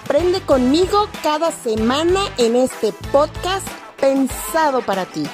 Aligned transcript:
Aprende 0.00 0.40
conmigo 0.42 1.08
cada 1.24 1.50
semana 1.50 2.20
en 2.38 2.54
este 2.54 2.92
podcast 3.10 3.66
pensado 4.00 4.80
para 4.80 5.04
ti. 5.06 5.24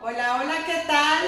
Hola, 0.00 0.40
hola, 0.40 0.54
¿qué 0.66 0.82
tal? 0.88 1.24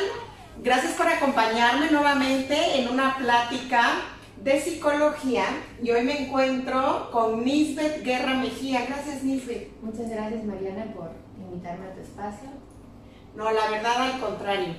Gracias 0.64 0.94
por 0.94 1.06
acompañarme 1.06 1.92
nuevamente 1.92 2.80
en 2.80 2.88
una 2.88 3.16
plática 3.16 4.00
de 4.42 4.60
psicología 4.60 5.44
y 5.80 5.92
hoy 5.92 6.02
me 6.02 6.26
encuentro 6.26 7.08
con 7.12 7.44
Nisbet 7.44 8.02
Guerra 8.02 8.34
Mejía. 8.34 8.84
Gracias, 8.86 9.22
Nisbet. 9.22 9.70
Muchas 9.80 10.10
gracias, 10.10 10.42
Mariana, 10.42 10.92
por 10.92 11.12
invitarme 11.38 11.86
a 11.86 11.94
tu 11.94 12.00
espacio. 12.00 12.48
No, 13.36 13.44
la 13.52 13.70
verdad 13.70 14.12
al 14.12 14.20
contrario. 14.20 14.74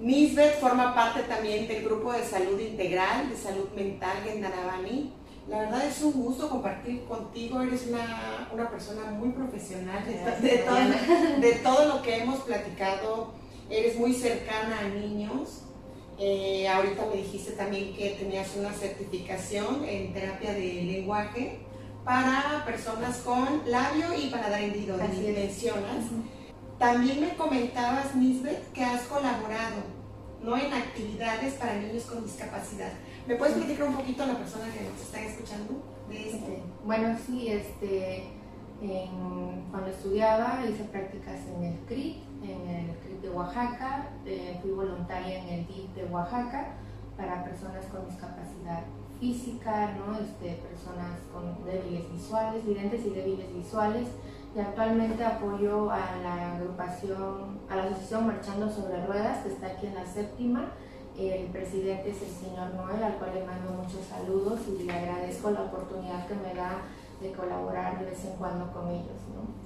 Nisbet 0.00 0.58
forma 0.58 0.94
parte 0.94 1.22
también 1.24 1.68
del 1.68 1.84
grupo 1.84 2.12
de 2.12 2.24
salud 2.24 2.58
integral, 2.58 3.28
de 3.28 3.36
salud 3.36 3.68
mental 3.76 4.16
Gendaravani. 4.24 5.12
La 5.46 5.58
verdad 5.58 5.86
es 5.86 6.00
un 6.02 6.12
gusto 6.12 6.48
compartir 6.48 7.04
contigo, 7.04 7.60
eres 7.60 7.86
una, 7.86 8.48
una 8.52 8.70
persona 8.70 9.10
muy 9.10 9.30
profesional 9.30 10.02
de, 10.06 10.48
de, 10.48 10.58
todo, 10.58 11.40
de, 11.40 11.52
todo, 11.62 11.96
lo 11.96 12.02
que 12.02 12.16
hemos 12.16 12.40
platicado, 12.40 13.34
eres 13.68 13.98
muy 13.98 14.14
cercana 14.14 14.78
a 14.80 14.88
niños. 14.88 15.64
Eh, 16.18 16.66
ahorita 16.68 17.06
me 17.06 17.16
dijiste 17.16 17.52
también 17.52 17.94
que 17.94 18.10
tenías 18.10 18.54
una 18.56 18.72
certificación 18.72 19.84
en 19.84 20.14
terapia 20.14 20.54
de 20.54 20.82
lenguaje 20.82 21.58
para 22.04 22.62
personas 22.64 23.18
con 23.18 23.62
labio 23.66 24.14
y 24.18 24.30
paladar 24.30 24.62
hendido, 24.62 24.96
mencionas. 24.96 26.04
También 26.80 27.20
me 27.20 27.36
comentabas, 27.36 28.14
Nisbet, 28.16 28.72
que 28.72 28.82
has 28.82 29.02
colaborado 29.02 29.82
¿no? 30.42 30.56
en 30.56 30.72
actividades 30.72 31.52
para 31.56 31.74
niños 31.74 32.04
con 32.04 32.24
discapacidad. 32.24 32.90
¿Me 33.28 33.36
puedes 33.36 33.54
platicar 33.54 33.88
un 33.88 33.96
poquito 33.96 34.22
a 34.22 34.28
la 34.28 34.38
persona 34.38 34.64
que 34.72 34.88
nos 34.88 34.98
está 34.98 35.20
escuchando 35.20 35.74
de 36.08 36.30
esto? 36.30 36.46
Bueno, 36.86 37.18
sí, 37.26 37.48
este, 37.48 38.28
cuando 39.70 39.90
estudiaba 39.90 40.64
hice 40.66 40.84
prácticas 40.84 41.40
en 41.54 41.64
el 41.64 41.78
CRIT, 41.80 42.16
en 42.44 42.66
el 42.66 42.96
CRIT 42.96 43.20
de 43.20 43.28
Oaxaca, 43.28 44.08
eh, 44.24 44.58
fui 44.62 44.70
voluntaria 44.70 45.38
en 45.38 45.48
el 45.50 45.66
DIF 45.66 45.94
de 45.94 46.04
Oaxaca 46.06 46.76
para 47.14 47.44
personas 47.44 47.84
con 47.92 48.08
discapacidad 48.08 48.84
física, 49.20 49.92
¿no? 49.98 50.18
este, 50.18 50.62
personas 50.66 51.18
con 51.30 51.62
débiles 51.62 52.10
visuales, 52.10 52.64
videntes 52.64 53.04
y 53.04 53.10
débiles 53.10 53.54
visuales 53.54 54.08
y 54.54 54.58
actualmente 54.58 55.24
apoyo 55.24 55.90
a 55.90 56.16
la 56.22 56.56
agrupación, 56.56 57.60
a 57.68 57.76
la 57.76 57.84
asociación 57.84 58.26
Marchando 58.26 58.68
sobre 58.68 59.06
Ruedas, 59.06 59.44
que 59.44 59.50
está 59.50 59.68
aquí 59.68 59.86
en 59.86 59.94
la 59.94 60.06
séptima. 60.06 60.72
El 61.16 61.46
presidente 61.46 62.10
es 62.10 62.22
el 62.22 62.48
señor 62.48 62.74
Noel, 62.74 63.02
al 63.02 63.16
cual 63.16 63.34
le 63.34 63.44
mando 63.44 63.72
muchos 63.72 64.06
saludos 64.06 64.60
y 64.68 64.82
le 64.82 64.92
agradezco 64.92 65.50
la 65.50 65.62
oportunidad 65.62 66.26
que 66.26 66.34
me 66.34 66.54
da 66.54 66.82
de 67.20 67.32
colaborar 67.32 67.98
de 67.98 68.06
vez 68.06 68.24
en 68.24 68.32
cuando 68.36 68.72
con 68.72 68.88
ellos. 68.88 69.20
¿no? 69.34 69.60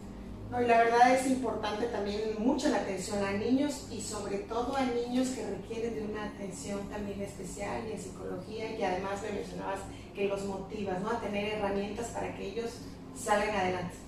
y 0.60 0.66
la 0.66 0.78
verdad 0.78 1.12
es 1.12 1.26
importante 1.26 1.86
también 1.86 2.20
mucho 2.38 2.68
la 2.68 2.76
atención 2.76 3.24
a 3.24 3.32
niños 3.32 3.88
y 3.90 4.00
sobre 4.00 4.38
todo 4.38 4.76
a 4.76 4.82
niños 4.82 5.30
que 5.30 5.44
requieren 5.44 5.94
de 5.94 6.04
una 6.04 6.26
atención 6.26 6.80
también 6.90 7.20
especial 7.22 7.82
y 7.88 7.92
en 7.92 7.98
psicología 7.98 8.78
y 8.78 8.82
además 8.84 9.20
me 9.22 9.32
mencionabas 9.32 9.80
que 10.14 10.28
los 10.28 10.44
motivas 10.44 11.00
¿no? 11.00 11.10
a 11.10 11.20
tener 11.20 11.54
herramientas 11.54 12.08
para 12.08 12.36
que 12.36 12.46
ellos 12.46 12.70
salgan 13.16 13.56
adelante. 13.56 14.03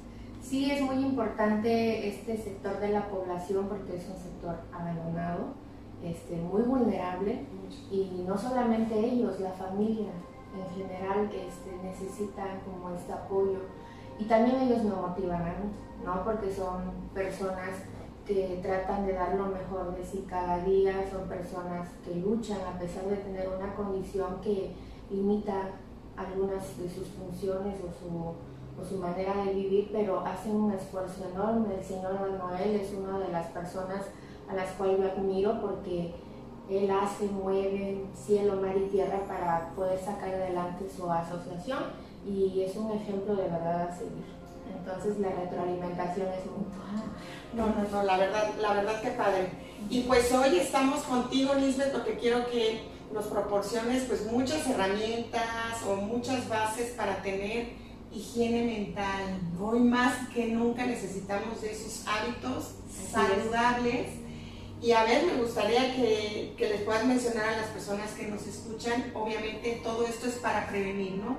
Sí 0.49 0.71
es 0.71 0.81
muy 0.81 1.05
importante 1.05 2.07
este 2.07 2.37
sector 2.37 2.79
de 2.79 2.91
la 2.91 3.09
población 3.09 3.67
porque 3.69 3.97
es 3.97 4.09
un 4.09 4.17
sector 4.17 4.55
abandonado, 4.73 5.55
este, 6.05 6.37
muy 6.37 6.62
vulnerable 6.62 7.45
y 7.91 8.23
no 8.25 8.39
solamente 8.39 8.97
ellos, 8.97 9.41
la 9.41 9.51
familia 9.51 10.12
en 10.55 10.77
general 10.77 11.29
este, 11.35 11.77
necesitan 11.83 12.61
como 12.61 12.95
este 12.95 13.12
apoyo 13.12 13.59
y 14.21 14.27
también 14.27 14.61
ellos 14.61 14.85
me 14.85 14.95
motivan 14.95 15.75
¿no? 16.05 16.23
porque 16.23 16.55
son 16.55 16.93
personas 17.12 17.71
que 18.25 18.61
tratan 18.62 19.05
de 19.05 19.15
dar 19.15 19.35
lo 19.35 19.47
mejor 19.47 19.97
de 19.97 20.05
sí 20.05 20.27
cada 20.29 20.61
día, 20.61 21.11
son 21.11 21.29
personas 21.29 21.89
que 22.05 22.15
luchan 22.15 22.59
a 22.73 22.79
pesar 22.79 23.06
de 23.06 23.17
tener 23.17 23.49
una 23.49 23.75
condición 23.75 24.41
que 24.41 24.77
limita 25.11 25.71
algunas 26.17 26.79
de 26.79 26.89
sus 26.89 27.09
funciones 27.09 27.81
o 27.81 27.93
su 27.93 28.37
o 28.81 28.84
su 28.84 28.97
manera 28.98 29.34
de 29.44 29.54
vivir, 29.54 29.91
pero 29.92 30.20
hacen 30.20 30.56
un 30.56 30.72
esfuerzo 30.72 31.25
enorme. 31.32 31.75
El 31.78 31.84
señor 31.84 32.12
Noel 32.38 32.75
es 32.75 32.92
una 32.92 33.19
de 33.19 33.32
las 33.32 33.47
personas 33.47 34.03
a 34.48 34.54
las 34.54 34.70
cuales 34.72 34.98
yo 34.98 35.04
admiro 35.10 35.60
porque 35.60 36.14
él 36.69 36.91
hace, 36.91 37.26
mueve 37.26 38.04
cielo, 38.14 38.56
mar 38.60 38.76
y 38.76 38.88
tierra 38.88 39.20
para 39.26 39.70
poder 39.75 39.98
sacar 39.98 40.28
adelante 40.28 40.87
su 40.94 41.10
asociación 41.10 41.84
y 42.26 42.62
es 42.62 42.76
un 42.76 42.92
ejemplo 42.92 43.37
de 43.37 43.44
verdad 43.44 43.88
a 43.88 43.97
seguir. 43.97 44.37
Entonces 44.76 45.19
la 45.20 45.31
retroalimentación 45.31 46.26
es 46.28 46.47
mutua. 46.47 46.84
No, 47.54 47.66
no, 47.66 47.88
no, 47.91 48.03
la 48.03 48.19
verdad, 48.19 48.50
la 48.60 48.75
verdad 48.75 49.00
que 49.00 49.10
padre. 49.10 49.50
Y 49.88 50.03
pues 50.03 50.32
hoy 50.32 50.58
estamos 50.58 51.03
contigo, 51.04 51.54
Lisbeth, 51.54 51.93
porque 51.93 52.19
quiero 52.19 52.47
que 52.50 52.88
nos 53.12 53.26
proporciones 53.26 54.04
pues 54.04 54.31
muchas 54.31 54.66
herramientas 54.69 55.82
o 55.88 55.97
muchas 55.97 56.48
bases 56.48 56.93
para 56.93 57.22
tener 57.22 57.69
higiene 58.16 58.65
mental. 58.65 59.38
Hoy 59.60 59.81
más 59.81 60.28
que 60.28 60.47
nunca 60.49 60.87
necesitamos 60.87 61.60
de 61.60 61.72
esos 61.72 62.04
hábitos 62.06 62.72
saludables. 63.12 64.09
Y 64.81 64.93
a 64.93 65.04
ver, 65.04 65.25
me 65.27 65.43
gustaría 65.43 65.94
que, 65.94 66.55
que, 66.56 66.69
les 66.69 66.82
puedas 66.82 67.05
mencionar 67.06 67.49
a 67.49 67.56
las 67.56 67.69
personas 67.69 68.10
que 68.12 68.26
nos 68.26 68.47
escuchan, 68.47 69.10
obviamente 69.15 69.81
todo 69.82 70.06
esto 70.06 70.26
es 70.26 70.34
para 70.34 70.69
prevenir, 70.69 71.12
¿no? 71.12 71.38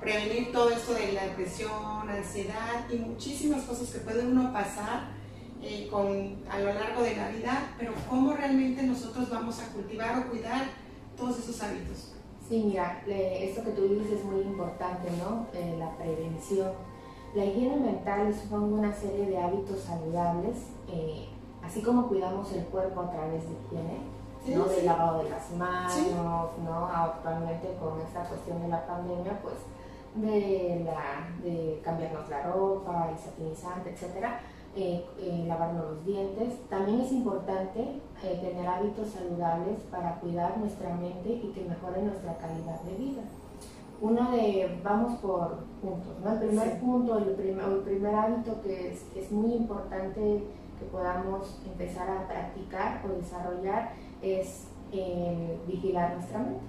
Prevenir 0.00 0.52
todo 0.52 0.70
esto 0.70 0.92
de 0.92 1.12
la 1.12 1.24
depresión, 1.24 2.08
ansiedad 2.08 2.86
y 2.92 2.96
muchísimas 2.96 3.62
cosas 3.62 3.88
que 3.88 4.00
puede 4.00 4.26
uno 4.26 4.52
pasar 4.52 5.08
eh, 5.62 5.88
con, 5.90 6.36
a 6.50 6.58
lo 6.58 6.74
largo 6.74 7.02
de 7.02 7.16
la 7.16 7.28
vida, 7.30 7.74
pero 7.78 7.94
cómo 8.08 8.34
realmente 8.34 8.82
nosotros 8.82 9.30
vamos 9.30 9.58
a 9.60 9.68
cultivar 9.68 10.18
o 10.18 10.30
cuidar 10.30 10.66
todos 11.16 11.38
esos 11.38 11.62
hábitos. 11.62 12.12
Sí, 12.48 12.62
mira, 12.66 13.02
esto 13.06 13.64
que 13.64 13.70
tú 13.70 13.88
dices 13.88 14.18
es 14.20 14.24
muy 14.24 14.42
importante, 14.42 15.10
¿no? 15.12 15.46
Eh, 15.54 15.76
la 15.78 15.96
prevención. 15.96 16.72
La 17.34 17.44
higiene 17.44 17.76
mental 17.76 18.32
son 18.34 18.74
una 18.74 18.92
serie 18.92 19.26
de 19.26 19.38
hábitos 19.38 19.80
saludables, 19.80 20.68
eh, 20.88 21.28
así 21.62 21.82
como 21.82 22.06
cuidamos 22.06 22.52
el 22.52 22.64
cuerpo 22.66 23.00
a 23.00 23.10
través 23.10 23.42
de 23.44 23.54
higiene, 23.54 24.56
¿no? 24.56 24.64
Del 24.66 24.86
lavado 24.86 25.24
de 25.24 25.30
las 25.30 25.50
manos, 25.52 26.50
¿no? 26.62 26.86
Actualmente 26.86 27.76
con 27.80 28.00
esta 28.00 28.24
cuestión 28.24 28.60
de 28.60 28.68
la 28.68 28.86
pandemia, 28.86 29.40
pues 29.42 29.56
de, 30.14 30.82
la, 30.84 31.28
de 31.42 31.80
cambiarnos 31.82 32.28
la 32.28 32.42
ropa, 32.42 33.08
el 33.10 33.18
satinizante, 33.18 33.90
etcétera 33.90 34.40
eh, 34.76 35.04
eh, 35.20 35.44
lavarnos 35.46 35.84
los 35.84 36.04
dientes. 36.04 36.54
También 36.68 37.00
es 37.00 37.12
importante 37.12 37.80
eh, 38.24 38.40
tener 38.42 38.66
hábitos 38.66 39.08
saludables 39.08 39.78
para 39.88 40.16
cuidar 40.16 40.58
nuestra 40.58 40.92
mente 40.96 41.28
y 41.28 41.52
que 41.54 41.64
mejore 41.64 42.02
nuestra 42.02 42.36
calidad 42.38 42.80
de 42.80 42.94
vida. 42.96 43.22
Uno 44.00 44.32
de, 44.32 44.80
vamos 44.82 45.20
por 45.20 45.58
puntos, 45.80 46.18
¿no? 46.24 46.32
El 46.32 46.48
primer 46.48 46.80
punto, 46.80 47.18
el 47.18 47.34
primer, 47.36 47.64
el 47.64 47.78
primer 47.82 48.14
hábito 48.16 48.60
que 48.62 48.90
es, 48.90 49.04
es 49.14 49.30
muy 49.30 49.52
importante 49.52 50.42
que 50.80 50.84
podamos 50.90 51.60
empezar 51.64 52.10
a 52.10 52.26
practicar 52.26 53.00
o 53.06 53.16
desarrollar 53.16 53.92
es 54.22 54.66
vigilar 55.68 56.14
nuestra 56.14 56.40
mente. 56.40 56.60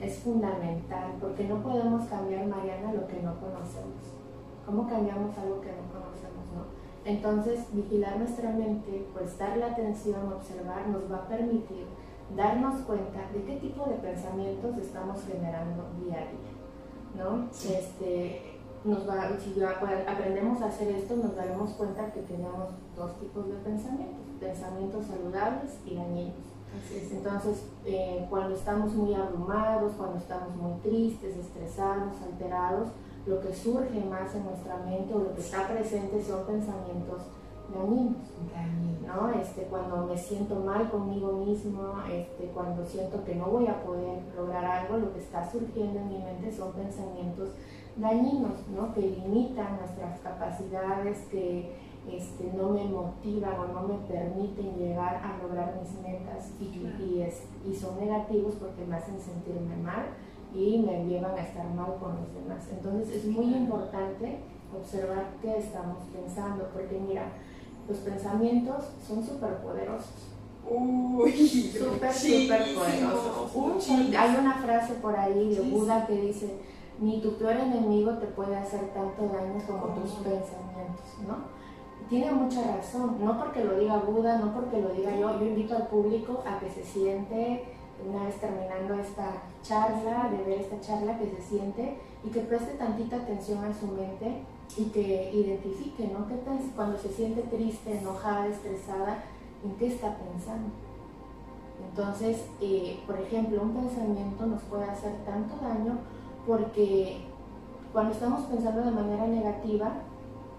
Es 0.00 0.18
fundamental 0.20 1.12
porque 1.20 1.44
no 1.44 1.62
podemos 1.62 2.06
cambiar, 2.08 2.46
Mariana, 2.46 2.94
lo 2.94 3.06
que 3.06 3.20
no 3.22 3.34
conocemos. 3.38 4.00
¿Cómo 4.64 4.88
cambiamos 4.88 5.36
algo 5.36 5.60
que? 5.60 5.68
No? 5.68 5.89
Entonces, 7.04 7.60
vigilar 7.72 8.18
nuestra 8.18 8.50
mente, 8.50 9.06
prestar 9.14 9.56
la 9.56 9.66
atención, 9.68 10.32
observar, 10.32 10.88
nos 10.88 11.10
va 11.10 11.16
a 11.16 11.28
permitir 11.28 11.86
darnos 12.36 12.82
cuenta 12.82 13.20
de 13.32 13.42
qué 13.44 13.56
tipo 13.56 13.86
de 13.86 13.96
pensamientos 13.96 14.76
estamos 14.76 15.20
generando 15.24 15.84
día 16.04 16.16
a 16.16 16.26
día. 16.30 16.60
¿no? 17.16 17.48
Este, 17.52 18.58
nos 18.84 19.08
va, 19.08 19.30
si 19.38 19.60
aprendemos 19.62 20.62
a 20.62 20.66
hacer 20.66 20.88
esto, 20.94 21.16
nos 21.16 21.34
daremos 21.36 21.70
cuenta 21.72 22.12
que 22.12 22.20
tenemos 22.20 22.70
dos 22.96 23.18
tipos 23.18 23.48
de 23.48 23.54
pensamientos, 23.54 24.26
pensamientos 24.38 25.06
saludables 25.06 25.78
y 25.86 25.96
dañinos. 25.96 26.50
Entonces, 27.10 27.64
eh, 27.84 28.26
cuando 28.30 28.54
estamos 28.54 28.94
muy 28.94 29.12
abrumados, 29.14 29.92
cuando 29.96 30.18
estamos 30.18 30.54
muy 30.54 30.74
tristes, 30.80 31.36
estresados, 31.36 32.14
alterados, 32.22 32.88
lo 33.30 33.40
que 33.40 33.54
surge 33.54 34.04
más 34.04 34.34
en 34.34 34.44
nuestra 34.44 34.76
mente 34.78 35.14
o 35.14 35.18
lo 35.18 35.34
que 35.34 35.40
está 35.40 35.68
presente 35.68 36.22
son 36.22 36.44
pensamientos 36.44 37.22
dañinos. 37.72 38.26
¿no? 39.06 39.30
Este, 39.40 39.62
cuando 39.62 40.06
me 40.06 40.18
siento 40.18 40.56
mal 40.56 40.90
conmigo 40.90 41.32
mismo, 41.32 41.94
este, 42.10 42.50
cuando 42.52 42.84
siento 42.84 43.24
que 43.24 43.36
no 43.36 43.46
voy 43.46 43.68
a 43.68 43.82
poder 43.82 44.20
lograr 44.36 44.64
algo, 44.64 44.98
lo 44.98 45.12
que 45.12 45.20
está 45.20 45.48
surgiendo 45.50 46.00
en 46.00 46.08
mi 46.08 46.18
mente 46.18 46.52
son 46.52 46.72
pensamientos 46.72 47.50
dañinos, 47.96 48.66
¿no? 48.74 48.92
que 48.92 49.02
limitan 49.02 49.78
nuestras 49.78 50.18
capacidades, 50.20 51.18
que 51.30 51.72
este, 52.10 52.52
no 52.56 52.70
me 52.70 52.84
motivan 52.84 53.60
o 53.60 53.66
no 53.68 53.86
me 53.86 53.98
permiten 54.08 54.74
llegar 54.76 55.16
a 55.16 55.38
lograr 55.42 55.78
mis 55.80 55.92
metas 56.02 56.50
y, 56.60 57.22
y 57.68 57.74
son 57.74 58.00
negativos 58.00 58.54
porque 58.54 58.84
me 58.86 58.96
hacen 58.96 59.20
sentirme 59.20 59.76
mal 59.76 60.06
y 60.54 60.78
me 60.78 61.04
llevan 61.06 61.36
a 61.38 61.42
estar 61.42 61.66
mal 61.74 61.96
con 62.00 62.16
los 62.16 62.34
demás. 62.34 62.66
Entonces 62.70 63.16
es 63.16 63.24
muy 63.26 63.46
importante 63.46 64.40
observar 64.76 65.26
qué 65.42 65.58
estamos 65.58 65.98
pensando, 66.12 66.68
porque 66.72 66.98
mira, 66.98 67.24
los 67.88 67.98
pensamientos 67.98 68.84
son 69.06 69.24
súper 69.24 69.56
poderosos. 69.58 70.30
Uy, 70.68 71.32
súper, 71.32 72.12
súper 72.12 72.74
poderosos. 72.74 73.88
hay 73.90 74.36
una 74.38 74.54
frase 74.62 74.94
por 74.94 75.16
ahí 75.16 75.54
de 75.54 75.62
Buda 75.62 76.06
que 76.06 76.20
dice, 76.20 76.58
ni 77.00 77.20
tu 77.20 77.36
peor 77.36 77.56
enemigo 77.56 78.12
te 78.18 78.26
puede 78.26 78.56
hacer 78.56 78.92
tanto 78.92 79.22
daño 79.22 79.60
como 79.66 79.94
tus 79.94 80.12
pensamientos, 80.12 81.06
¿no? 81.26 81.60
Tiene 82.08 82.32
mucha 82.32 82.76
razón, 82.76 83.16
no 83.20 83.38
porque 83.38 83.64
lo 83.64 83.78
diga 83.78 83.98
Buda, 83.98 84.38
no 84.38 84.52
porque 84.52 84.80
lo 84.80 84.90
diga 84.90 85.16
yo, 85.16 85.38
yo 85.38 85.46
invito 85.46 85.76
al 85.76 85.86
público 85.86 86.42
a 86.46 86.58
que 86.58 86.68
se 86.70 86.84
siente 86.84 87.64
una 88.08 88.24
vez 88.24 88.40
terminando 88.40 88.94
esta 88.94 89.42
charla, 89.62 90.30
de 90.30 90.44
ver 90.44 90.60
esta 90.60 90.80
charla, 90.80 91.18
que 91.18 91.30
se 91.30 91.42
siente 91.42 91.98
y 92.24 92.30
que 92.30 92.40
preste 92.40 92.74
tantita 92.74 93.16
atención 93.16 93.64
a 93.64 93.72
su 93.72 93.86
mente 93.86 94.42
y 94.76 94.84
que 94.86 95.30
identifique, 95.32 96.08
¿no? 96.08 96.26
¿Qué 96.26 96.36
cuando 96.76 96.98
se 96.98 97.08
siente 97.08 97.42
triste, 97.42 97.98
enojada, 97.98 98.46
estresada, 98.46 99.24
en 99.64 99.74
qué 99.76 99.88
está 99.88 100.16
pensando? 100.16 100.68
Entonces, 101.88 102.44
eh, 102.60 103.00
por 103.06 103.18
ejemplo, 103.18 103.62
un 103.62 103.74
pensamiento 103.74 104.46
nos 104.46 104.62
puede 104.62 104.84
hacer 104.84 105.12
tanto 105.24 105.56
daño 105.62 105.98
porque 106.46 107.24
cuando 107.92 108.12
estamos 108.12 108.42
pensando 108.44 108.82
de 108.82 108.90
manera 108.90 109.26
negativa, 109.26 109.92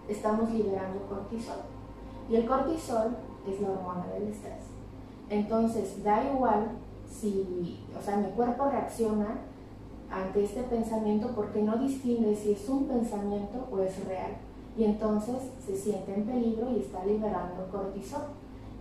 estamos 0.08 0.52
liberando 0.52 1.00
cortisol. 1.08 1.58
Y 2.30 2.36
el 2.36 2.46
cortisol 2.46 3.16
es 3.48 3.62
la 3.62 3.70
hormona 3.70 4.08
del 4.14 4.30
estrés. 4.30 4.64
Entonces, 5.30 6.04
da 6.04 6.24
igual 6.24 6.72
si, 7.12 7.80
o 7.98 8.02
sea, 8.04 8.18
mi 8.18 8.30
cuerpo 8.32 8.66
reacciona 8.70 9.38
ante 10.10 10.44
este 10.44 10.64
pensamiento 10.64 11.32
porque 11.36 11.62
no 11.62 11.78
distingue 11.78 12.36
si 12.36 12.52
es 12.54 12.68
un 12.70 12.86
pensamiento 12.86 13.68
o 13.72 13.80
es 13.80 14.04
real. 14.06 14.32
Y 14.78 14.86
entonces 14.86 15.36
se 15.66 15.76
siente 15.76 16.14
en 16.14 16.24
peligro 16.24 16.72
y 16.72 16.80
está 16.80 17.06
liberando 17.06 17.68
cortisol. 17.72 18.24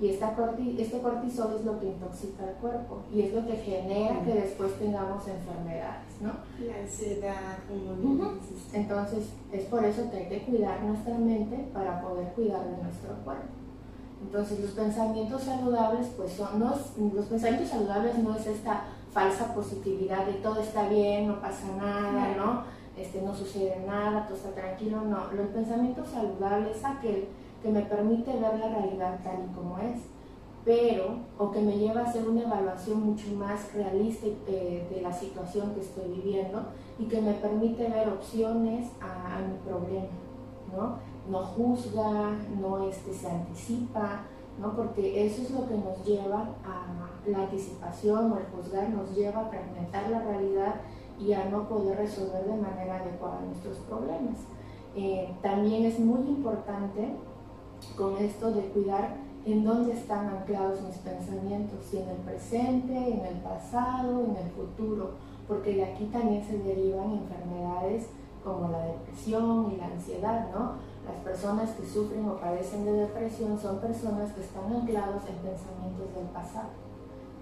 Y 0.01 0.09
esta 0.09 0.35
este 0.79 0.99
cortisol 1.01 1.57
es 1.59 1.65
lo 1.67 1.79
que 1.79 1.89
intoxica 1.89 2.49
el 2.49 2.55
cuerpo 2.55 3.03
y 3.13 3.21
es 3.21 3.35
lo 3.35 3.47
que 3.47 3.57
genera 3.57 4.25
que 4.25 4.33
después 4.33 4.73
tengamos 4.79 5.29
enfermedades, 5.29 6.09
¿no? 6.23 6.33
La 6.67 6.81
ansiedad, 6.81 7.59
Entonces 8.73 9.27
es 9.53 9.65
por 9.67 9.85
eso 9.85 10.11
que 10.11 10.17
hay 10.17 10.29
que 10.31 10.43
cuidar 10.45 10.83
nuestra 10.85 11.19
mente 11.19 11.69
para 11.75 12.01
poder 12.01 12.33
cuidar 12.33 12.65
de 12.65 12.83
nuestro 12.83 13.15
cuerpo. 13.25 13.60
Entonces 14.21 14.61
los 14.61 14.73
pensamientos 14.73 15.43
saludables, 15.43 16.09
pues 16.17 16.33
son, 16.33 16.59
no 16.59 16.75
los 17.15 17.27
pensamientos 17.27 17.69
saludables 17.69 18.19
no 18.19 18.37
es 18.37 18.47
esta 18.47 18.85
falsa 19.13 19.55
positividad 19.55 20.27
de 20.27 20.35
todo 20.35 20.61
está 20.61 20.89
bien, 20.89 21.29
no 21.29 21.41
pasa 21.41 21.67
nada, 21.77 22.35
¿no? 22.37 22.63
Este, 22.97 23.23
no 23.23 23.35
sucede 23.35 23.83
nada, 23.87 24.27
todo 24.27 24.37
está 24.37 24.51
tranquilo, 24.51 25.01
no. 25.03 25.33
Los 25.33 25.47
pensamientos 25.49 26.09
saludables 26.09 26.77
es 26.77 26.85
aquel 26.85 27.29
que 27.63 27.71
me 27.71 27.83
permite 27.83 28.33
ver 28.33 28.59
la 28.59 28.69
realidad 28.69 29.19
tal 29.25 29.47
y 29.51 29.55
como 29.55 29.79
es, 29.79 30.01
pero, 30.65 31.17
o 31.39 31.51
que 31.51 31.61
me 31.61 31.79
lleva 31.79 32.03
a 32.03 32.05
hacer 32.05 32.29
una 32.29 32.43
evaluación 32.43 33.03
mucho 33.03 33.29
más 33.35 33.73
realista 33.73 34.27
eh, 34.47 34.87
de 34.95 35.01
la 35.01 35.13
situación 35.13 35.75
que 35.75 35.81
estoy 35.81 36.09
viviendo 36.11 36.63
y 36.99 37.07
que 37.07 37.21
me 37.21 37.33
permite 37.33 37.89
ver 37.89 38.09
opciones 38.09 38.91
a, 39.01 39.37
a 39.37 39.41
mi 39.41 39.57
problema, 39.67 40.09
¿no? 40.77 41.10
No 41.31 41.43
juzga, 41.45 42.37
no 42.61 42.89
este, 42.89 43.13
se 43.13 43.31
anticipa, 43.31 44.23
¿no? 44.59 44.75
porque 44.75 45.27
eso 45.27 45.43
es 45.43 45.51
lo 45.51 45.67
que 45.69 45.75
nos 45.75 46.05
lleva 46.05 46.49
a 46.65 47.29
la 47.29 47.39
anticipación 47.39 48.33
o 48.33 48.39
el 48.39 48.45
juzgar, 48.47 48.89
nos 48.91 49.15
lleva 49.15 49.43
a 49.43 49.49
fragmentar 49.49 50.11
la 50.11 50.21
realidad 50.21 50.75
y 51.19 51.33
a 51.33 51.45
no 51.47 51.69
poder 51.69 51.99
resolver 51.99 52.45
de 52.45 52.57
manera 52.57 52.97
adecuada 52.97 53.41
nuestros 53.41 53.77
problemas. 53.79 54.39
Eh, 54.97 55.33
también 55.43 55.85
es 55.85 55.99
muy 55.99 56.29
importante 56.29 57.15
con 57.97 58.17
esto 58.17 58.51
de 58.51 58.63
cuidar 58.71 59.17
en 59.45 59.65
dónde 59.65 59.93
están 59.93 60.29
anclados 60.29 60.83
mis 60.83 60.97
pensamientos, 60.99 61.79
si 61.89 61.99
en 61.99 62.09
el 62.09 62.17
presente, 62.19 62.93
en 62.93 63.25
el 63.25 63.37
pasado, 63.37 64.25
en 64.25 64.37
el 64.37 64.51
futuro, 64.51 65.13
porque 65.49 65.75
de 65.75 65.85
aquí 65.85 66.05
también 66.07 66.45
se 66.45 66.59
derivan 66.59 67.13
enfermedades 67.13 68.09
como 68.45 68.69
la 68.69 68.85
depresión 68.87 69.73
y 69.73 69.77
la 69.77 69.87
ansiedad, 69.87 70.51
¿no? 70.53 70.90
Las 71.11 71.25
personas 71.25 71.71
que 71.71 71.85
sufren 71.85 72.29
o 72.29 72.37
padecen 72.37 72.85
de 72.85 72.93
depresión 72.93 73.59
son 73.59 73.81
personas 73.81 74.31
que 74.33 74.43
están 74.43 74.73
anclados 74.73 75.23
en 75.29 75.43
pensamientos 75.43 76.15
del 76.15 76.27
pasado, 76.27 76.69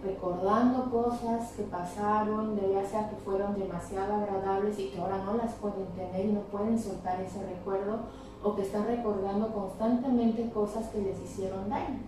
recordando 0.02 0.90
cosas 0.90 1.52
que 1.52 1.64
pasaron, 1.64 2.56
de 2.56 2.72
ya 2.72 2.84
sea 2.88 3.10
que 3.10 3.16
fueron 3.16 3.58
demasiado 3.58 4.14
agradables 4.14 4.78
y 4.78 4.88
que 4.88 4.98
ahora 4.98 5.22
no 5.22 5.34
las 5.34 5.52
pueden 5.54 5.84
tener 5.88 6.24
y 6.24 6.32
no 6.32 6.40
pueden 6.42 6.78
soltar 6.78 7.20
ese 7.20 7.44
recuerdo, 7.44 7.98
o 8.42 8.56
que 8.56 8.62
están 8.62 8.86
recordando 8.86 9.52
constantemente 9.52 10.48
cosas 10.50 10.88
que 10.88 11.02
les 11.02 11.20
hicieron 11.20 11.68
daño. 11.68 12.00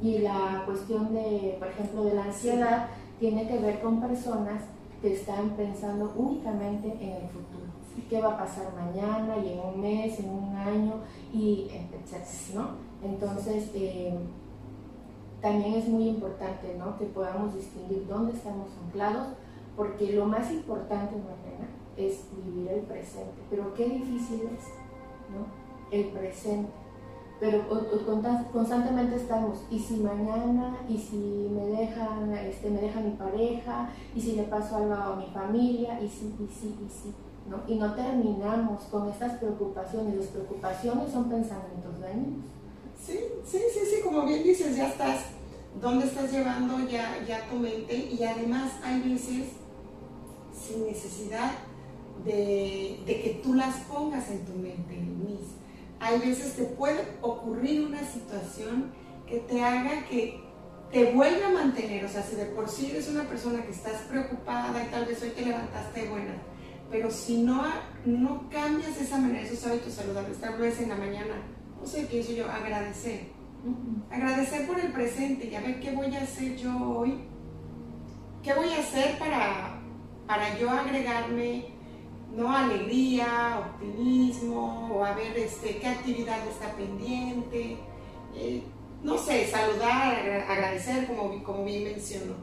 Y 0.00 0.18
la 0.18 0.62
cuestión 0.66 1.12
de, 1.12 1.56
por 1.58 1.66
ejemplo, 1.66 2.04
de 2.04 2.14
la 2.14 2.24
ansiedad 2.26 2.86
tiene 3.18 3.48
que 3.48 3.58
ver 3.58 3.80
con 3.80 4.00
personas 4.00 4.62
que 5.02 5.14
están 5.14 5.50
pensando 5.50 6.12
únicamente 6.16 6.92
en 7.00 7.24
el 7.24 7.28
futuro 7.28 7.66
qué 8.08 8.20
va 8.20 8.34
a 8.34 8.38
pasar 8.38 8.72
mañana 8.74 9.36
y 9.38 9.52
en 9.52 9.60
un 9.60 9.80
mes, 9.80 10.18
en 10.20 10.30
un 10.30 10.54
año, 10.54 10.94
y 11.32 11.68
etcétera, 11.70 12.24
¿no? 12.54 13.08
Entonces, 13.08 13.70
eh, 13.74 14.18
también 15.40 15.74
es 15.74 15.88
muy 15.88 16.08
importante. 16.08 16.76
Que 16.98 17.04
podamos 17.06 17.54
distinguir 17.54 18.06
dónde 18.08 18.32
estamos 18.32 18.68
anclados, 18.84 19.28
porque 19.76 20.12
lo 20.12 20.26
más 20.26 20.50
importante, 20.50 21.14
es 21.96 22.24
vivir 22.44 22.68
el 22.70 22.80
presente. 22.82 23.42
Pero 23.50 23.74
qué 23.74 23.88
difícil 23.88 24.42
es, 24.42 24.68
¿no? 25.30 25.46
El 25.90 26.06
presente. 26.06 26.70
Pero 27.40 27.68
constantemente 28.52 29.14
estamos, 29.14 29.64
y 29.70 29.78
si 29.78 29.98
mañana, 29.98 30.76
y 30.88 30.98
si 30.98 31.48
me 31.52 31.66
dejan, 31.66 32.32
este, 32.32 32.68
me 32.68 32.80
deja 32.80 33.00
mi 33.00 33.12
pareja, 33.12 33.90
y 34.14 34.20
si 34.20 34.32
le 34.34 34.44
paso 34.44 34.76
algo 34.76 34.94
a 34.94 35.16
mi 35.16 35.26
familia, 35.26 36.00
y 36.00 36.08
si, 36.08 36.26
y 36.26 36.48
si, 36.48 36.68
y 36.68 36.88
si. 36.88 37.14
Y 37.66 37.76
no 37.76 37.94
terminamos 37.94 38.82
con 38.84 39.08
estas 39.08 39.38
preocupaciones. 39.38 40.16
Las 40.16 40.26
preocupaciones 40.26 41.12
son 41.12 41.28
pensamientos 41.28 42.00
dañinos. 42.00 42.44
Sí, 43.04 43.18
sí, 43.46 43.58
sí, 43.72 43.80
sí, 43.84 44.02
como 44.02 44.26
bien 44.26 44.42
dices, 44.42 44.76
ya 44.76 44.88
estás, 44.88 45.20
¿dónde 45.80 46.06
estás 46.06 46.32
llevando 46.32 46.78
ya, 46.88 47.24
ya 47.26 47.48
tu 47.48 47.56
mente? 47.56 47.94
Y 47.94 48.22
además 48.24 48.72
hay 48.82 49.00
veces 49.00 49.52
sin 50.52 50.86
necesidad 50.86 51.52
de, 52.24 53.00
de 53.06 53.22
que 53.22 53.40
tú 53.42 53.54
las 53.54 53.76
pongas 53.82 54.28
en 54.30 54.44
tu 54.44 54.52
mente, 54.52 54.96
Miss. 54.96 55.52
Hay 56.00 56.18
veces 56.18 56.54
te 56.54 56.64
puede 56.64 57.00
ocurrir 57.22 57.86
una 57.86 58.02
situación 58.04 58.92
que 59.26 59.38
te 59.40 59.62
haga 59.62 60.06
que 60.08 60.40
te 60.90 61.12
vuelva 61.12 61.48
a 61.48 61.50
mantener, 61.50 62.04
o 62.04 62.08
sea, 62.08 62.22
si 62.22 62.34
de 62.36 62.46
por 62.46 62.68
sí 62.68 62.90
eres 62.90 63.08
una 63.08 63.24
persona 63.24 63.62
que 63.62 63.72
estás 63.72 64.02
preocupada 64.08 64.82
y 64.82 64.86
tal 64.88 65.04
vez 65.04 65.22
hoy 65.22 65.30
te 65.30 65.42
levantaste 65.42 66.08
buena, 66.08 66.34
pero 66.90 67.10
si 67.10 67.42
no, 67.42 67.62
no 68.06 68.48
cambias 68.50 68.96
esa 68.98 69.18
manera, 69.18 69.42
esos 69.42 69.66
hábitos 69.66 69.92
saludables, 69.92 70.38
tal 70.38 70.58
vez 70.58 70.80
en 70.80 70.88
la 70.88 70.96
mañana, 70.96 71.34
no 71.80 71.86
sé, 71.86 72.04
pienso 72.04 72.32
yo, 72.32 72.50
agradecer. 72.50 73.28
Agradecer 74.10 74.66
por 74.66 74.78
el 74.78 74.92
presente 74.92 75.48
y 75.48 75.54
a 75.54 75.60
ver 75.60 75.80
qué 75.80 75.90
voy 75.92 76.14
a 76.14 76.22
hacer 76.22 76.56
yo 76.56 76.74
hoy. 76.76 77.24
¿Qué 78.42 78.54
voy 78.54 78.72
a 78.72 78.78
hacer 78.78 79.18
para, 79.18 79.80
para 80.26 80.58
yo 80.58 80.70
agregarme 80.70 81.66
¿no? 82.34 82.50
alegría, 82.50 83.58
optimismo, 83.58 84.90
o 84.94 85.04
a 85.04 85.12
ver 85.14 85.36
este, 85.36 85.78
qué 85.78 85.86
actividad 85.88 86.38
está 86.46 86.72
pendiente? 86.76 87.76
Eh, 88.34 88.62
no 89.02 89.18
sé, 89.18 89.46
saludar, 89.46 90.46
agradecer, 90.48 91.06
como, 91.06 91.42
como 91.42 91.64
bien 91.64 91.84
menciono. 91.84 92.34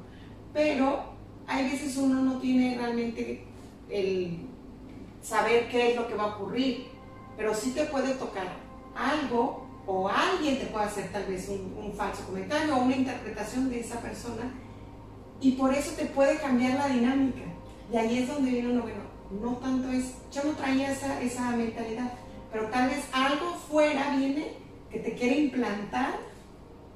Pero 0.53 1.15
hay 1.47 1.69
veces 1.69 1.97
uno 1.97 2.21
no 2.21 2.39
tiene 2.39 2.77
realmente 2.77 3.45
el 3.89 4.47
saber 5.21 5.69
qué 5.69 5.91
es 5.91 5.95
lo 5.95 6.07
que 6.07 6.15
va 6.15 6.23
a 6.23 6.35
ocurrir, 6.35 6.87
pero 7.37 7.53
sí 7.53 7.71
te 7.71 7.85
puede 7.85 8.13
tocar 8.13 8.47
algo 8.95 9.65
o 9.87 10.07
alguien 10.07 10.59
te 10.59 10.65
puede 10.65 10.85
hacer 10.85 11.11
tal 11.11 11.25
vez 11.25 11.49
un, 11.49 11.93
falso 11.93 12.25
comentario 12.25 12.75
o 12.75 12.83
una 12.83 12.95
interpretación 12.95 13.69
de 13.69 13.79
esa 13.79 13.99
persona 14.01 14.53
y 15.39 15.53
por 15.53 15.73
eso 15.73 15.91
te 15.95 16.05
puede 16.05 16.37
cambiar 16.37 16.77
la 16.77 16.87
dinámica. 16.87 17.41
Y 17.91 17.97
ahí 17.97 18.17
es 18.19 18.27
donde 18.27 18.51
viene 18.51 18.69
uno, 18.69 18.81
bueno, 18.81 19.01
no 19.41 19.57
tanto 19.57 19.91
es, 19.91 20.13
yo 20.31 20.43
no 20.43 20.51
traía 20.51 20.91
esa, 20.91 21.21
esa 21.21 21.51
mentalidad, 21.51 22.11
pero 22.51 22.65
tal 22.67 22.89
vez 22.89 23.05
algo 23.11 23.53
fuera 23.69 24.15
viene 24.17 24.53
que 24.91 24.99
te 24.99 25.13
quiere 25.13 25.37
implantar, 25.39 26.15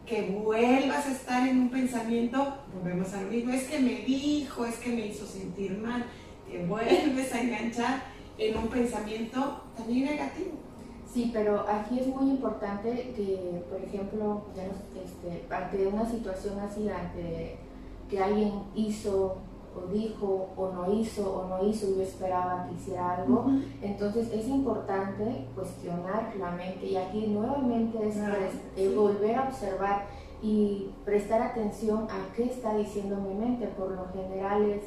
que 0.06 0.24
vuelvas 0.24 1.06
a 1.06 1.12
estar 1.12 1.48
en 1.48 1.60
un 1.60 1.70
pensamiento, 1.70 2.58
volvemos 2.74 3.14
a 3.14 3.22
lo 3.22 3.30
mismo, 3.30 3.54
es 3.54 3.66
que 3.66 3.80
me 3.80 4.02
dijo, 4.06 4.66
es 4.66 4.76
que 4.76 4.90
me 4.90 5.06
hizo 5.06 5.28
sentir 5.28 5.78
mal, 5.78 6.06
te 6.50 6.66
vuelves 6.66 7.34
a 7.34 7.42
enganchar 7.42 8.04
en 8.38 8.58
un 8.58 8.68
pensamiento 8.68 9.62
también 9.76 10.06
negativo. 10.06 10.52
Sí, 11.12 11.32
pero 11.34 11.66
aquí 11.68 12.00
es 12.00 12.08
muy 12.08 12.30
importante 12.30 13.14
que, 13.16 13.64
por 13.70 13.82
ejemplo, 13.82 14.44
este, 15.04 15.54
ante 15.54 15.88
una 15.88 16.08
situación 16.08 16.60
así, 16.60 16.88
ante 16.88 17.58
que 18.10 18.20
alguien 18.20 18.64
hizo 18.76 19.38
o 19.76 19.92
dijo 19.92 20.50
o 20.56 20.72
no 20.72 20.94
hizo 20.94 21.32
o 21.32 21.48
no 21.48 21.68
hizo, 21.68 21.88
yo 21.96 22.02
esperaba 22.02 22.68
que 22.68 22.76
hiciera 22.76 23.18
algo, 23.18 23.46
entonces 23.82 24.32
es 24.32 24.48
importante 24.48 25.46
cuestionar 25.56 26.34
la 26.40 26.52
mente 26.52 26.88
y 26.88 26.98
aquí 26.98 27.28
nuevamente 27.28 28.08
es 28.08 28.16
eh, 28.76 28.94
volver 28.96 29.36
a 29.36 29.48
observar 29.48 30.08
y 30.42 30.90
prestar 31.06 31.42
atención 31.42 32.08
a 32.10 32.34
qué 32.36 32.46
está 32.46 32.76
diciendo 32.78 33.18
mi 33.18 33.34
mente, 33.34 33.68
por 33.68 33.92
lo 33.92 34.08
general 34.10 34.64
es 34.64 34.84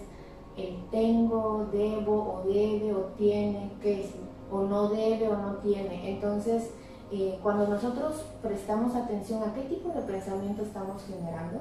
el 0.57 0.85
tengo, 0.91 1.69
debo 1.73 2.43
o 2.43 2.49
debe 2.49 2.95
o 2.95 3.05
tiene, 3.17 3.71
qué 3.81 4.05
es 4.05 4.11
o 4.51 4.63
no 4.63 4.89
debe 4.89 5.29
o 5.29 5.37
no 5.37 5.55
tiene. 5.57 6.11
Entonces, 6.11 6.71
eh, 7.11 7.39
cuando 7.43 7.67
nosotros 7.67 8.25
prestamos 8.43 8.95
atención 8.95 9.43
a 9.43 9.55
qué 9.55 9.63
tipo 9.63 9.89
de 9.91 10.03
pensamiento 10.03 10.63
estamos 10.63 11.03
generando, 11.05 11.61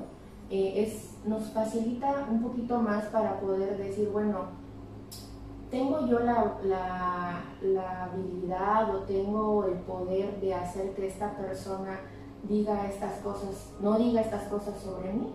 eh, 0.49 0.83
es, 0.83 1.17
nos 1.25 1.49
facilita 1.51 2.27
un 2.29 2.41
poquito 2.41 2.79
más 2.79 3.05
para 3.05 3.39
poder 3.39 3.77
decir, 3.77 4.09
bueno, 4.11 4.61
tengo 5.69 6.05
yo 6.05 6.19
la, 6.19 6.57
la, 7.61 8.03
habilidad 8.03 8.93
o 8.93 8.99
tengo 9.03 9.65
el 9.65 9.75
poder 9.79 10.41
de 10.41 10.53
hacer 10.53 10.93
que 10.93 11.07
esta 11.07 11.37
persona 11.37 12.01
diga 12.43 12.85
estas 12.87 13.19
cosas, 13.19 13.73
no 13.79 13.97
diga 13.97 14.19
estas 14.19 14.43
cosas 14.49 14.77
sobre 14.81 15.13
mí. 15.13 15.33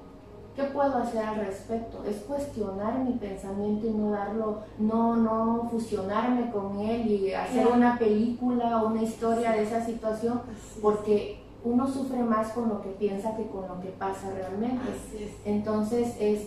¿Qué 0.56 0.64
puedo 0.64 0.96
hacer 0.96 1.22
al 1.22 1.36
respecto? 1.36 2.02
Es 2.08 2.16
cuestionar 2.22 3.00
mi 3.00 3.12
pensamiento 3.12 3.86
y 3.86 3.90
no 3.90 4.10
darlo, 4.12 4.60
no, 4.78 5.14
no 5.14 5.68
fusionarme 5.70 6.50
con 6.50 6.78
él 6.80 7.06
y 7.06 7.34
hacer 7.34 7.66
una 7.66 7.98
película 7.98 8.82
o 8.82 8.86
una 8.86 9.02
historia 9.02 9.52
de 9.52 9.64
esa 9.64 9.84
situación, 9.84 10.40
porque 10.80 11.42
uno 11.62 11.86
sufre 11.86 12.22
más 12.22 12.52
con 12.52 12.70
lo 12.70 12.80
que 12.80 12.88
piensa 12.88 13.36
que 13.36 13.46
con 13.48 13.68
lo 13.68 13.78
que 13.82 13.90
pasa 13.90 14.30
realmente. 14.34 14.82
Entonces 15.44 16.16
es 16.18 16.46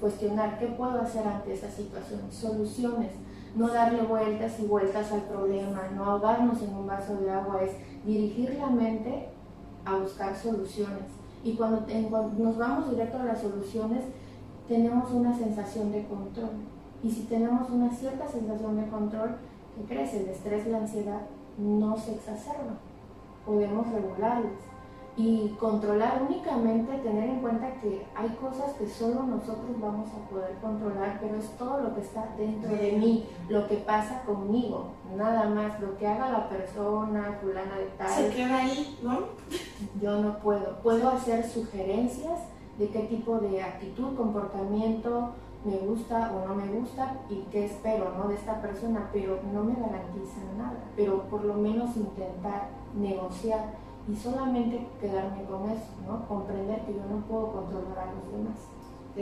cuestionar 0.00 0.58
qué 0.58 0.68
puedo 0.68 0.98
hacer 0.98 1.26
ante 1.28 1.52
esa 1.52 1.70
situación, 1.70 2.20
soluciones, 2.30 3.12
no 3.54 3.68
darle 3.68 4.02
vueltas 4.02 4.58
y 4.60 4.66
vueltas 4.66 5.12
al 5.12 5.22
problema, 5.22 5.82
no 5.94 6.04
ahogarnos 6.06 6.62
en 6.62 6.74
un 6.74 6.86
vaso 6.86 7.16
de 7.16 7.30
agua, 7.30 7.60
es 7.62 7.72
dirigir 8.06 8.56
la 8.58 8.68
mente 8.68 9.28
a 9.84 9.96
buscar 9.96 10.34
soluciones 10.34 11.04
y 11.46 11.52
cuando, 11.52 11.86
nos 12.38 12.58
vamos 12.58 12.90
directo 12.90 13.18
a 13.18 13.24
las 13.24 13.40
soluciones, 13.40 14.00
tenemos 14.66 15.10
una 15.12 15.36
sensación 15.36 15.92
de 15.92 16.04
control. 16.06 16.50
Y 17.04 17.10
si 17.10 17.22
tenemos 17.22 17.70
una 17.70 17.88
cierta 17.92 18.26
sensación 18.26 18.76
de 18.76 18.88
control, 18.88 19.36
¿qué 19.76 19.94
crece? 19.94 20.22
El 20.22 20.30
estrés 20.30 20.66
y 20.66 20.70
la 20.70 20.78
ansiedad 20.78 21.20
no 21.56 21.96
se 21.96 22.16
exacerban. 22.16 22.78
Podemos 23.44 23.86
regularlos 23.92 24.50
y 25.16 25.56
controlar 25.58 26.22
únicamente, 26.28 26.98
tener 26.98 27.30
en 27.30 27.40
cuenta 27.40 27.72
que 27.80 28.06
hay 28.14 28.28
cosas 28.40 28.74
que 28.74 28.86
solo 28.86 29.22
nosotros 29.22 29.80
vamos 29.80 30.08
a 30.10 30.28
poder 30.28 30.54
controlar, 30.60 31.18
pero 31.20 31.36
es 31.36 31.48
todo 31.56 31.80
lo 31.80 31.94
que 31.94 32.02
está 32.02 32.28
dentro 32.36 32.70
de 32.70 32.92
mí, 32.92 33.26
lo 33.48 33.66
que 33.66 33.76
pasa 33.76 34.22
conmigo, 34.24 34.92
nada 35.16 35.48
más, 35.48 35.80
lo 35.80 35.96
que 35.96 36.06
haga 36.06 36.30
la 36.30 36.48
persona, 36.50 37.38
fulana 37.40 37.78
de 37.78 37.86
tal. 37.96 38.10
Se 38.10 38.30
queda 38.30 38.58
ahí, 38.58 38.98
¿no? 39.02 39.20
Yo 40.02 40.20
no 40.20 40.38
puedo. 40.38 40.76
Puedo 40.82 41.08
hacer 41.08 41.48
sugerencias 41.48 42.40
de 42.78 42.88
qué 42.88 43.00
tipo 43.04 43.38
de 43.38 43.62
actitud, 43.62 44.14
comportamiento 44.16 45.32
me 45.64 45.78
gusta 45.78 46.32
o 46.32 46.46
no 46.46 46.54
me 46.54 46.68
gusta 46.68 47.16
y 47.28 47.40
qué 47.50 47.64
espero 47.64 48.12
¿no? 48.16 48.28
de 48.28 48.36
esta 48.36 48.60
persona, 48.60 49.08
pero 49.12 49.40
no 49.52 49.64
me 49.64 49.74
garantizan 49.74 50.56
nada, 50.56 50.78
pero 50.94 51.22
por 51.24 51.44
lo 51.44 51.54
menos 51.54 51.96
intentar 51.96 52.68
negociar 52.94 53.85
y 54.08 54.14
solamente 54.14 54.86
quedarme 55.00 55.44
con 55.44 55.68
eso, 55.70 55.90
¿no? 56.06 56.26
Comprender 56.28 56.80
que 56.82 56.94
yo 56.94 57.00
no 57.10 57.26
puedo 57.26 57.52
controlar 57.52 58.08
a 58.08 58.12
los 58.12 58.32
demás. 58.32 58.58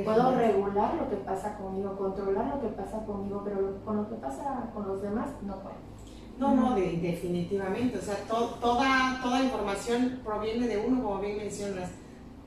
Puedo 0.04 0.34
regular 0.34 0.94
lo 0.94 1.08
que 1.08 1.16
pasa 1.16 1.56
conmigo, 1.56 1.96
controlar 1.96 2.56
lo 2.56 2.60
que 2.60 2.68
pasa 2.74 3.04
conmigo, 3.06 3.42
pero 3.44 3.78
con 3.84 3.96
lo 3.96 4.08
que 4.08 4.16
pasa 4.16 4.70
con 4.74 4.88
los 4.88 5.00
demás 5.00 5.28
no 5.42 5.56
puedo. 5.60 5.76
No, 6.38 6.54
no, 6.54 6.74
definitivamente. 6.74 7.98
O 7.98 8.02
sea, 8.02 8.16
toda, 8.26 9.20
toda 9.22 9.42
información 9.42 10.20
proviene 10.24 10.66
de 10.66 10.78
uno, 10.78 11.02
como 11.02 11.20
bien 11.20 11.36
mencionas. 11.36 11.90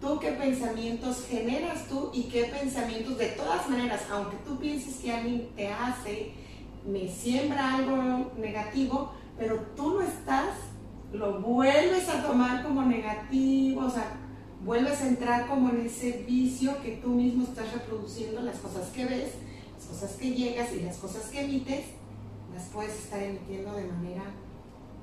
Tú 0.01 0.19
qué 0.19 0.31
pensamientos 0.31 1.25
generas 1.27 1.87
tú 1.87 2.11
y 2.13 2.23
qué 2.23 2.43
pensamientos, 2.43 3.17
de 3.17 3.29
todas 3.29 3.67
maneras, 3.69 4.05
aunque 4.11 4.35
tú 4.45 4.57
pienses 4.57 4.97
que 4.97 5.11
alguien 5.11 5.49
te 5.55 5.69
hace, 5.69 6.33
me 6.85 7.07
siembra 7.07 7.75
algo 7.75 8.31
negativo, 8.37 9.11
pero 9.39 9.57
tú 9.75 9.95
no 9.95 10.01
estás 10.01 10.49
lo 11.13 11.39
vuelves 11.39 12.09
a 12.09 12.23
tomar 12.23 12.63
como 12.63 12.83
negativo, 12.83 13.85
o 13.85 13.89
sea, 13.89 14.17
vuelves 14.63 15.01
a 15.01 15.07
entrar 15.07 15.47
como 15.47 15.69
en 15.69 15.85
ese 15.85 16.23
vicio 16.27 16.81
que 16.81 16.97
tú 16.97 17.09
mismo 17.09 17.43
estás 17.43 17.71
reproduciendo, 17.73 18.41
las 18.41 18.57
cosas 18.57 18.89
que 18.89 19.05
ves, 19.05 19.33
las 19.75 19.85
cosas 19.85 20.15
que 20.17 20.31
llegas 20.31 20.73
y 20.73 20.81
las 20.81 20.97
cosas 20.97 21.29
que 21.29 21.41
emites, 21.41 21.85
las 22.53 22.65
puedes 22.69 22.97
estar 22.97 23.21
emitiendo 23.21 23.73
de 23.73 23.85
manera 23.85 24.23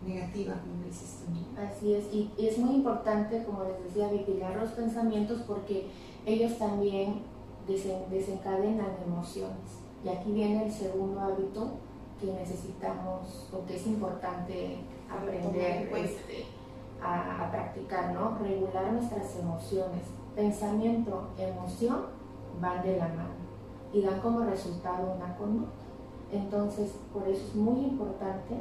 negativa, 0.06 0.54
como 0.60 0.84
dices 0.84 1.20
tú. 1.24 1.60
Así 1.60 1.94
es, 1.94 2.04
y, 2.12 2.30
es 2.38 2.58
muy 2.58 2.76
importante, 2.76 3.44
como 3.44 3.64
les 3.64 3.82
decía, 3.84 4.08
vigilar 4.08 4.56
los 4.56 4.70
pensamientos 4.70 5.42
porque 5.46 5.86
ellos 6.26 6.58
también 6.58 7.22
desencadenan 7.66 8.96
emociones. 9.06 9.80
Y 10.04 10.08
aquí 10.08 10.32
viene 10.32 10.66
el 10.66 10.72
segundo 10.72 11.20
hábito 11.20 11.78
que 12.20 12.26
necesitamos 12.26 13.48
o 13.52 13.64
que 13.66 13.76
es 13.76 13.86
importante 13.86 14.78
aprender 15.10 15.90
este, 15.94 16.46
a, 17.02 17.48
practicar, 17.50 18.12
¿no? 18.14 18.38
Regular 18.38 18.92
nuestras 18.92 19.38
emociones. 19.38 20.02
Pensamiento, 20.34 21.28
emoción 21.38 22.06
van 22.60 22.82
de 22.82 22.96
la 22.96 23.08
mano 23.08 23.44
y 23.92 24.02
dan 24.02 24.20
como 24.20 24.40
resultado 24.40 25.14
una 25.16 25.36
conducta. 25.36 25.72
Entonces, 26.32 26.92
por 27.12 27.28
eso 27.28 27.46
es 27.46 27.54
muy 27.54 27.80
importante 27.84 28.54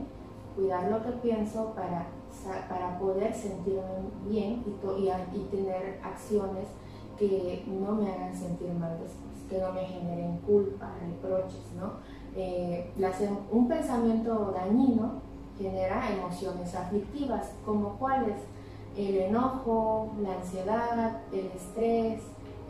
cuidar 0.55 0.91
lo 0.91 1.01
que 1.01 1.11
pienso 1.13 1.73
para, 1.73 2.05
para 2.69 2.99
poder 2.99 3.33
sentirme 3.33 3.81
bien 4.27 4.63
y, 4.65 5.37
y, 5.37 5.43
tener 5.49 5.99
acciones 6.03 6.67
que 7.17 7.63
no 7.67 7.93
me 7.93 8.11
hagan 8.11 8.35
sentir 8.35 8.71
mal 8.73 8.99
después, 8.99 9.33
que 9.49 9.57
no 9.57 9.71
me 9.71 9.85
generen 9.85 10.37
culpa, 10.39 10.91
reproches, 11.01 11.71
¿no? 11.79 11.93
Eh, 12.35 12.91
un 13.51 13.67
pensamiento 13.67 14.51
dañino 14.55 15.21
genera 15.57 16.11
emociones 16.11 16.73
aflictivas, 16.75 17.51
como 17.65 17.97
cuáles, 17.97 18.37
el 18.95 19.17
enojo, 19.17 20.11
la 20.21 20.35
ansiedad, 20.35 21.21
el 21.31 21.47
estrés, 21.47 22.21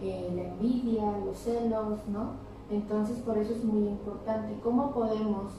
eh, 0.02 0.32
la 0.36 0.44
envidia, 0.44 1.04
los 1.26 1.38
celos, 1.38 2.00
¿no? 2.08 2.32
Entonces 2.70 3.20
por 3.20 3.38
eso 3.38 3.54
es 3.54 3.64
muy 3.64 3.88
importante 3.88 4.58
cómo 4.64 4.92
podemos 4.92 5.52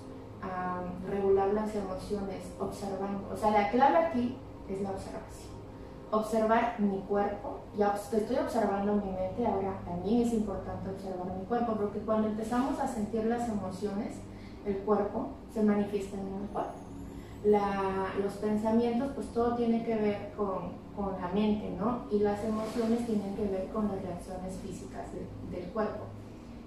regular 1.08 1.54
las 1.54 1.74
emociones 1.74 2.42
observando. 2.60 3.30
O 3.32 3.36
sea, 3.36 3.50
la 3.50 3.70
clave 3.70 3.96
aquí 3.96 4.36
es 4.68 4.82
la 4.82 4.90
observación. 4.90 5.54
Observar 6.10 6.76
mi 6.78 6.98
cuerpo, 7.00 7.60
ya 7.76 7.94
estoy 7.94 8.36
observando 8.36 8.94
mi 8.94 9.10
mente, 9.10 9.46
ahora 9.46 9.80
también 9.84 10.22
es 10.22 10.34
importante 10.34 10.90
observar 10.90 11.34
mi 11.34 11.44
cuerpo, 11.46 11.72
porque 11.74 11.98
cuando 12.00 12.28
empezamos 12.28 12.78
a 12.78 12.86
sentir 12.86 13.24
las 13.24 13.48
emociones, 13.48 14.16
el 14.66 14.76
cuerpo 14.78 15.28
se 15.52 15.62
manifiesta 15.62 16.16
en 16.18 16.42
el 16.42 16.48
cuerpo 16.50 16.83
los 17.44 18.32
pensamientos, 18.40 19.10
pues 19.14 19.26
todo 19.28 19.54
tiene 19.54 19.84
que 19.84 19.94
ver 19.96 20.32
con, 20.36 20.84
la 21.20 21.28
mente, 21.28 21.70
¿no? 21.76 22.04
Y 22.10 22.20
las 22.20 22.44
emociones 22.44 23.04
tienen 23.04 23.34
que 23.34 23.46
ver 23.46 23.68
con 23.72 23.88
las 23.88 24.00
reacciones 24.00 24.54
físicas 24.62 25.08
del 25.50 25.64
cuerpo. 25.70 26.04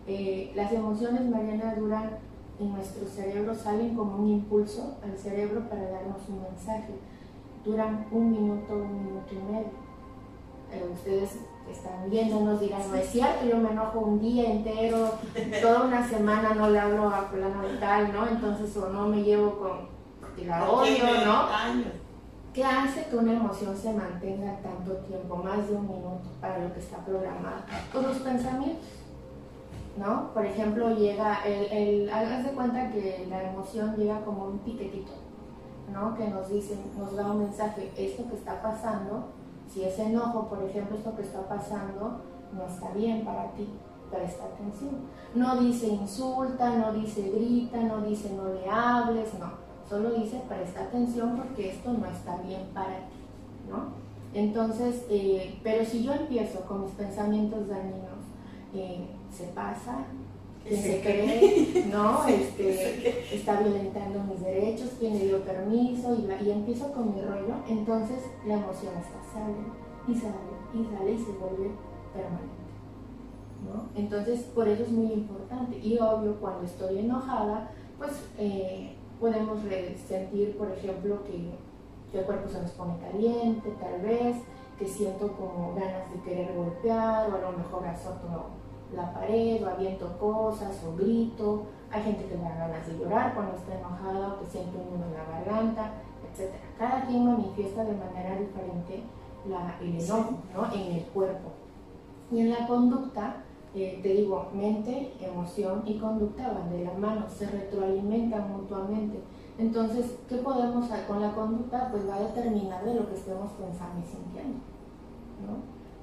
Eh, 0.05 0.51
las 0.53 0.71
emociones, 0.73 1.21
Mariana, 1.29 1.75
duran 1.75 2.17
en 2.59 2.73
nuestro 2.73 3.07
cerebro, 3.07 3.55
salen 3.55 3.95
como 3.95 4.17
un 4.17 4.27
impulso 4.27 4.97
al 5.01 5.17
cerebro 5.17 5.69
para 5.69 5.89
darnos 5.89 6.27
un 6.27 6.41
mensaje. 6.41 6.93
Duran 7.63 8.05
un 8.11 8.31
minuto, 8.31 8.73
un 8.73 9.05
minuto 9.05 9.33
y 9.33 9.51
medio. 9.51 9.87
Eh, 10.73 10.89
ustedes 10.93 11.37
están 11.71 12.09
viendo, 12.09 12.41
nos 12.41 12.59
dirán, 12.59 12.81
no 12.89 12.95
es 12.95 13.09
cierto, 13.09 13.45
yo 13.45 13.57
me 13.57 13.71
enojo 13.71 13.99
un 13.99 14.19
día 14.19 14.51
entero, 14.51 15.11
toda 15.61 15.85
una 15.85 16.07
semana 16.07 16.53
no 16.53 16.69
le 16.69 16.79
hablo 16.79 17.09
a 17.09 17.23
fulano 17.23 17.61
de 17.65 17.77
tal, 17.77 18.11
¿no? 18.13 18.27
Entonces, 18.27 18.75
o 18.75 18.89
no 18.89 19.07
me 19.07 19.23
llevo 19.23 19.57
con 19.57 19.96
la 20.45 20.69
odio, 20.69 21.03
¿no? 21.25 21.47
¿Qué 22.53 22.63
hace 22.63 23.05
que 23.05 23.15
una 23.15 23.33
emoción 23.33 23.77
se 23.77 23.93
mantenga 23.93 24.59
tanto 24.61 24.93
tiempo, 25.05 25.35
más 25.35 25.67
de 25.67 25.75
un 25.75 25.87
minuto, 25.87 26.27
para 26.41 26.57
lo 26.57 26.73
que 26.73 26.79
está 26.79 26.97
programado? 26.97 27.61
Pues 27.91 28.07
los 28.07 28.17
pensamientos, 28.17 28.87
¿no? 29.97 30.33
Por 30.33 30.45
ejemplo, 30.45 30.95
llega, 30.95 31.43
el, 31.45 31.71
el, 31.71 32.09
hagas 32.09 32.45
de 32.45 32.51
cuenta 32.51 32.89
que 32.89 33.27
la 33.29 33.43
emoción 33.51 33.95
llega 33.95 34.25
como 34.25 34.45
un 34.45 34.59
piquetito, 34.59 35.11
¿no? 35.93 36.15
Que 36.15 36.29
nos 36.29 36.49
dice, 36.49 36.77
nos 36.97 37.15
da 37.15 37.27
un 37.27 37.43
mensaje, 37.43 37.91
esto 37.95 38.27
que 38.27 38.35
está 38.35 38.59
pasando, 38.61 39.27
si 39.71 39.83
es 39.83 39.99
enojo, 39.99 40.47
por 40.47 40.63
ejemplo, 40.63 40.97
esto 40.97 41.15
que 41.15 41.21
está 41.21 41.47
pasando, 41.47 42.21
no 42.53 42.65
está 42.65 42.89
bien 42.91 43.23
para 43.23 43.51
ti, 43.51 43.69
presta 44.09 44.45
atención. 44.45 44.95
No 45.35 45.57
dice 45.57 45.87
insulta, 45.87 46.71
no 46.71 46.93
dice 46.93 47.29
grita, 47.29 47.77
no 47.77 48.01
dice 48.01 48.33
no 48.33 48.51
le 48.51 48.67
hables, 48.67 49.33
no 49.35 49.66
solo 49.89 50.11
dice 50.11 50.41
presta 50.47 50.83
atención 50.83 51.37
porque 51.37 51.71
esto 51.71 51.93
no 51.93 52.05
está 52.05 52.37
bien 52.41 52.61
para 52.73 52.97
ti, 52.97 53.19
¿no? 53.69 54.07
Entonces, 54.33 55.05
eh, 55.09 55.57
pero 55.63 55.85
si 55.85 56.03
yo 56.03 56.13
empiezo 56.13 56.61
con 56.61 56.83
mis 56.83 56.91
pensamientos 56.91 57.67
dañinos, 57.67 58.21
eh, 58.73 59.07
se 59.31 59.45
pasa, 59.47 60.05
se, 60.67 61.01
cree, 61.01 61.85
¿no? 61.91 62.23
Este, 62.27 63.35
está 63.35 63.61
violentando 63.61 64.23
mis 64.23 64.43
derechos, 64.43 64.91
quién 64.99 65.17
le 65.17 65.27
dio 65.27 65.41
permiso 65.43 66.15
y, 66.15 66.45
y, 66.45 66.51
empiezo 66.51 66.91
con 66.91 67.15
mi 67.15 67.21
rollo, 67.21 67.55
entonces 67.69 68.19
la 68.45 68.55
emoción 68.55 68.93
está 68.97 69.17
sale 69.33 69.55
y 70.07 70.13
sale 70.13 70.57
y 70.73 70.95
sale 70.95 71.13
y 71.13 71.17
se 71.17 71.31
vuelve 71.31 71.71
permanente. 72.13 72.67
¿no? 73.65 73.89
Entonces, 73.95 74.41
por 74.53 74.67
eso 74.67 74.83
es 74.83 74.91
muy 74.91 75.13
importante. 75.13 75.77
Y 75.79 75.97
obvio, 75.97 76.35
cuando 76.39 76.65
estoy 76.65 76.99
enojada, 76.99 77.71
pues 77.97 78.11
eh, 78.37 78.96
podemos 79.19 79.59
sentir, 80.07 80.57
por 80.57 80.71
ejemplo, 80.71 81.23
que, 81.23 81.51
el 82.17 82.25
cuerpo 82.25 82.49
se 82.49 82.61
nos 82.61 82.71
pone 82.71 82.97
caliente, 82.97 83.75
tal 83.79 84.01
vez, 84.01 84.37
que 84.79 84.87
siento 84.87 85.31
como 85.33 85.75
ganas 85.75 86.11
de 86.11 86.21
querer 86.21 86.55
golpear, 86.55 87.29
o 87.29 87.35
a 87.35 87.51
lo 87.51 87.57
mejor 87.57 87.85
azoto 87.85 88.47
la 88.95 89.13
pared, 89.13 89.63
o 89.63 89.69
aviento 89.69 90.17
cosas, 90.17 90.83
o 90.83 90.95
grito. 90.95 91.65
Hay 91.91 92.03
gente 92.03 92.25
que 92.25 92.35
le 92.35 92.41
da 92.41 92.55
ganas 92.55 92.87
de 92.87 92.97
llorar 92.97 93.35
cuando 93.35 93.55
está 93.55 93.77
enojada, 93.77 94.33
o 94.33 94.39
que 94.39 94.49
siente 94.49 94.77
un 94.77 95.03
en 95.03 95.13
la 95.13 95.25
garganta, 95.25 95.91
etc. 96.31 96.53
Cada 96.79 97.05
quien 97.05 97.25
manifiesta 97.25 97.83
de 97.83 97.93
manera 97.93 98.35
diferente 98.35 99.03
la, 99.47 99.77
el 99.79 100.01
enojo 100.01 100.37
¿no? 100.55 100.73
en 100.73 100.95
el 100.95 101.03
cuerpo. 101.05 101.51
Y 102.31 102.39
en 102.39 102.49
la 102.51 102.67
conducta, 102.67 103.43
eh, 103.83 103.99
te 104.01 104.09
digo, 104.09 104.49
mente, 104.53 105.13
emoción 105.19 105.83
y 105.85 105.97
conducta 105.97 106.51
van 106.53 106.69
de 106.69 106.83
la 106.83 106.93
mano, 106.93 107.25
se 107.29 107.47
retroalimentan 107.47 108.51
mutuamente. 108.51 109.19
Entonces, 109.57 110.17
¿qué 110.29 110.37
podemos 110.37 110.89
hacer 110.89 111.05
con 111.07 111.21
la 111.21 111.33
conducta? 111.33 111.89
Pues 111.91 112.07
va 112.07 112.15
a 112.15 112.21
determinar 112.21 112.85
de 112.85 112.95
lo 112.95 113.07
que 113.07 113.15
estemos 113.15 113.51
pensando 113.53 113.99
y 113.99 114.09
sintiendo. 114.09 114.59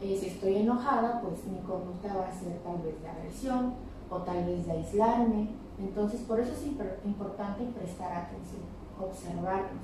Eh, 0.00 0.16
si 0.20 0.26
estoy 0.26 0.56
enojada, 0.56 1.20
pues 1.20 1.44
mi 1.46 1.58
conducta 1.60 2.14
va 2.14 2.28
a 2.28 2.32
ser 2.32 2.58
tal 2.64 2.82
vez 2.82 3.00
de 3.00 3.08
agresión 3.08 3.74
o 4.10 4.18
tal 4.18 4.44
vez 4.44 4.66
de 4.66 4.72
aislarme. 4.72 5.48
Entonces, 5.78 6.20
por 6.22 6.40
eso 6.40 6.52
es 6.52 6.66
importante 7.04 7.64
prestar 7.76 8.12
atención, 8.12 8.62
observarnos. 9.00 9.82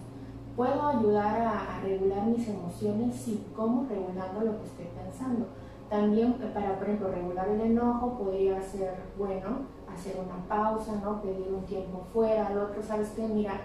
¿Puedo 0.57 0.89
ayudar 0.89 1.41
a, 1.41 1.77
a 1.77 1.81
regular 1.81 2.27
mis 2.27 2.47
emociones? 2.49 3.17
Sí, 3.17 3.47
¿cómo? 3.57 3.87
Regulando 3.89 4.41
lo 4.41 4.61
que 4.61 4.67
estoy 4.67 4.87
pensando 4.87 5.47
también 5.91 6.35
para, 6.55 6.79
por 6.79 6.85
ejemplo, 6.85 7.11
regular 7.11 7.49
el 7.49 7.61
enojo 7.61 8.17
podría 8.17 8.63
ser 8.63 8.95
bueno 9.19 9.67
hacer 9.93 10.17
una 10.25 10.47
pausa, 10.47 10.93
¿no? 11.03 11.21
Pedir 11.21 11.53
un 11.53 11.65
tiempo 11.65 12.07
fuera 12.13 12.47
al 12.47 12.59
otro, 12.59 12.81
¿sabes 12.81 13.11
qué? 13.17 13.27
Mira, 13.27 13.61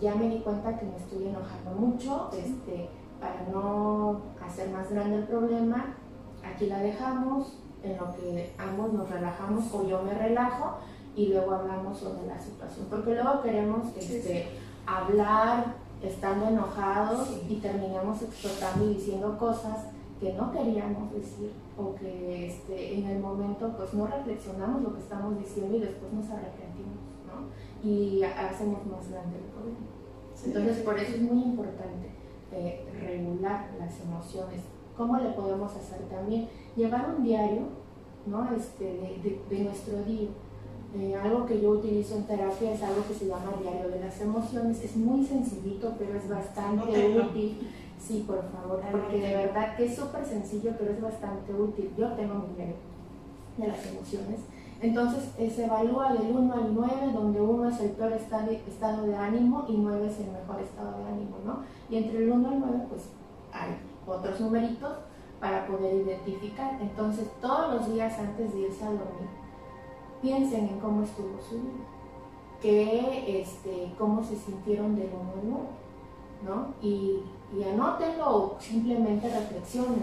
ya 0.00 0.14
me 0.14 0.28
di 0.28 0.38
cuenta 0.38 0.78
que 0.78 0.86
me 0.86 0.96
estoy 0.96 1.26
enojando 1.26 1.72
mucho, 1.72 2.30
este, 2.32 2.88
para 3.20 3.48
no 3.52 4.20
hacer 4.46 4.70
más 4.70 4.90
grande 4.92 5.16
el 5.16 5.24
problema, 5.24 5.96
aquí 6.44 6.66
la 6.66 6.78
dejamos, 6.78 7.58
en 7.82 7.96
lo 7.96 8.14
que 8.14 8.54
ambos 8.58 8.92
nos 8.92 9.10
relajamos 9.10 9.72
o 9.74 9.86
yo 9.86 10.02
me 10.02 10.14
relajo 10.14 10.76
y 11.14 11.28
luego 11.28 11.52
hablamos 11.52 11.98
sobre 11.98 12.26
la 12.26 12.38
situación, 12.38 12.86
porque 12.88 13.14
luego 13.14 13.42
queremos 13.42 13.88
este, 13.96 14.48
hablar 14.86 15.74
estando 16.02 16.48
enojados 16.48 17.40
y 17.48 17.56
terminamos 17.56 18.22
explotando 18.22 18.84
y 18.84 18.94
diciendo 18.94 19.36
cosas 19.38 19.86
que 20.20 20.32
no 20.32 20.50
queríamos 20.50 21.12
decir 21.12 21.52
o 21.76 21.94
que 21.94 22.46
este, 22.46 22.98
en 22.98 23.06
el 23.06 23.20
momento 23.20 23.72
pues 23.76 23.92
no 23.94 24.06
reflexionamos 24.06 24.82
lo 24.82 24.94
que 24.94 25.00
estamos 25.00 25.38
diciendo 25.38 25.76
y 25.76 25.80
después 25.80 26.12
nos 26.12 26.30
arrepentimos, 26.30 26.96
¿no? 27.26 27.88
Y 27.88 28.22
hacemos 28.22 28.86
más 28.86 29.10
grande 29.10 29.36
el 29.36 29.44
problema. 29.52 29.96
Entonces 30.44 30.84
por 30.84 30.98
eso 30.98 31.16
es 31.16 31.22
muy 31.22 31.42
importante 31.42 32.10
eh, 32.52 32.84
regular 33.00 33.68
las 33.78 34.00
emociones. 34.00 34.60
¿Cómo 34.96 35.18
le 35.18 35.30
podemos 35.30 35.74
hacer 35.76 36.00
también? 36.08 36.48
Llevar 36.74 37.14
un 37.16 37.22
diario 37.22 37.62
¿no? 38.26 38.48
este, 38.56 38.84
de, 38.84 39.40
de, 39.50 39.64
nuestro 39.64 40.02
día. 40.04 40.28
Eh, 40.94 41.14
algo 41.14 41.44
que 41.44 41.60
yo 41.60 41.70
utilizo 41.70 42.16
en 42.16 42.24
terapia 42.24 42.72
es 42.72 42.82
algo 42.82 43.06
que 43.06 43.12
se 43.12 43.26
llama 43.26 43.52
diario 43.60 43.90
de 43.90 44.00
las 44.00 44.18
emociones. 44.20 44.82
Es 44.82 44.96
muy 44.96 45.22
sencillito, 45.24 45.94
pero 45.98 46.14
es 46.14 46.26
bastante 46.26 47.18
útil 47.18 47.58
Sí, 47.98 48.24
por 48.26 48.42
favor, 48.50 48.80
porque 48.90 49.20
de 49.20 49.34
verdad 49.34 49.76
que 49.76 49.86
es 49.86 49.96
súper 49.96 50.24
sencillo, 50.24 50.72
pero 50.78 50.92
es 50.92 51.00
bastante 51.00 51.52
útil. 51.52 51.90
Yo 51.96 52.12
tengo 52.12 52.34
mi 52.34 52.54
diario 52.54 52.76
de 53.56 53.68
las 53.68 53.86
emociones. 53.86 54.40
Entonces 54.80 55.30
eh, 55.38 55.50
se 55.50 55.64
evalúa 55.64 56.12
del 56.12 56.36
1 56.36 56.52
al 56.52 56.74
9, 56.74 57.12
donde 57.14 57.40
1 57.40 57.68
es 57.70 57.80
el 57.80 57.90
peor 57.92 58.12
estado 58.12 59.06
de 59.06 59.16
ánimo 59.16 59.64
y 59.68 59.76
9 59.76 60.06
es 60.06 60.20
el 60.20 60.32
mejor 60.32 60.60
estado 60.60 60.98
de 60.98 61.04
ánimo, 61.04 61.38
¿no? 61.44 61.60
Y 61.88 61.96
entre 61.96 62.18
el 62.18 62.30
1 62.30 62.48
al 62.48 62.60
9, 62.60 62.80
pues 62.90 63.08
hay 63.52 63.78
otros 64.06 64.40
numeritos 64.40 64.92
para 65.40 65.66
poder 65.66 65.94
identificar. 65.94 66.78
Entonces, 66.80 67.26
todos 67.40 67.74
los 67.74 67.92
días 67.92 68.18
antes 68.18 68.52
de 68.52 68.60
irse 68.60 68.84
a 68.84 68.88
dormir, 68.88 69.28
piensen 70.20 70.68
en 70.68 70.78
cómo 70.78 71.02
estuvo 71.02 71.40
su 71.48 71.56
vida, 71.56 71.84
que, 72.60 73.40
este, 73.40 73.92
cómo 73.98 74.22
se 74.22 74.36
sintieron 74.36 74.94
del 74.94 75.08
1 75.08 75.20
al 75.20 75.48
9, 75.48 75.64
¿no? 76.44 76.74
Y 76.86 77.22
y 77.54 77.62
anótenlo 77.62 78.36
o 78.36 78.56
simplemente 78.58 79.28
reflexionen. 79.28 80.02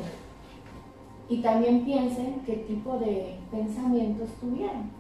Y 1.29 1.41
también 1.41 1.83
piensen 1.83 2.41
qué 2.45 2.57
tipo 2.57 2.97
de 2.99 3.39
pensamientos 3.49 4.29
tuvieron. 4.39 4.91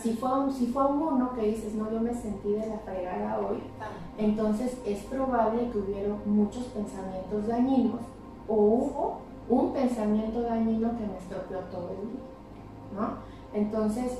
Si 0.00 0.14
fue, 0.14 0.38
un, 0.38 0.52
si 0.52 0.66
fue 0.66 0.86
un 0.86 1.02
uno 1.02 1.32
que 1.34 1.42
dices, 1.42 1.74
no, 1.74 1.90
yo 1.90 2.00
me 2.00 2.14
sentí 2.14 2.50
de 2.52 2.66
la 2.66 2.78
fregada 2.78 3.38
hoy, 3.38 3.58
entonces 4.16 4.78
es 4.86 5.00
probable 5.04 5.70
que 5.70 5.78
hubieron 5.78 6.18
muchos 6.24 6.64
pensamientos 6.64 7.46
dañinos 7.46 8.00
o 8.48 8.54
hubo 8.54 9.18
un 9.48 9.72
pensamiento 9.72 10.42
dañino 10.42 10.96
que 10.96 11.06
me 11.06 11.18
estropeó 11.18 11.58
todo 11.70 11.90
el 11.90 12.12
día, 12.12 12.20
¿no? 12.94 13.30
Entonces, 13.52 14.18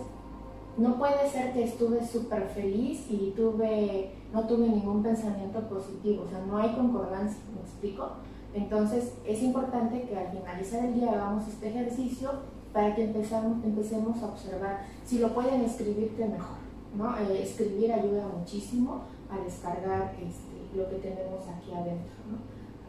no 0.76 0.96
puede 0.96 1.28
ser 1.30 1.52
que 1.52 1.64
estuve 1.64 2.04
súper 2.06 2.48
feliz 2.48 3.06
y 3.08 3.32
tuve, 3.36 4.12
no 4.32 4.42
tuve 4.46 4.68
ningún 4.68 5.02
pensamiento 5.02 5.60
positivo, 5.68 6.24
o 6.26 6.28
sea, 6.28 6.40
no 6.46 6.58
hay 6.58 6.72
concordancia, 6.74 7.40
¿me 7.54 7.60
explico? 7.60 8.10
Entonces 8.54 9.14
es 9.24 9.42
importante 9.42 10.02
que 10.02 10.16
al 10.16 10.30
finalizar 10.30 10.84
el 10.84 10.94
día 10.94 11.12
hagamos 11.12 11.46
este 11.48 11.68
ejercicio 11.68 12.30
para 12.72 12.94
que 12.94 13.04
empecemos 13.04 14.22
a 14.22 14.26
observar. 14.26 14.80
Si 15.04 15.18
lo 15.18 15.34
pueden 15.34 15.62
escribir, 15.62 16.10
que 16.16 16.26
mejor. 16.26 16.58
¿no? 16.96 17.16
Eh, 17.18 17.42
escribir 17.42 17.92
ayuda 17.92 18.26
muchísimo 18.36 19.02
a 19.30 19.38
descargar 19.44 20.14
este, 20.20 20.76
lo 20.76 20.88
que 20.88 20.96
tenemos 20.96 21.46
aquí 21.48 21.72
adentro. 21.72 22.10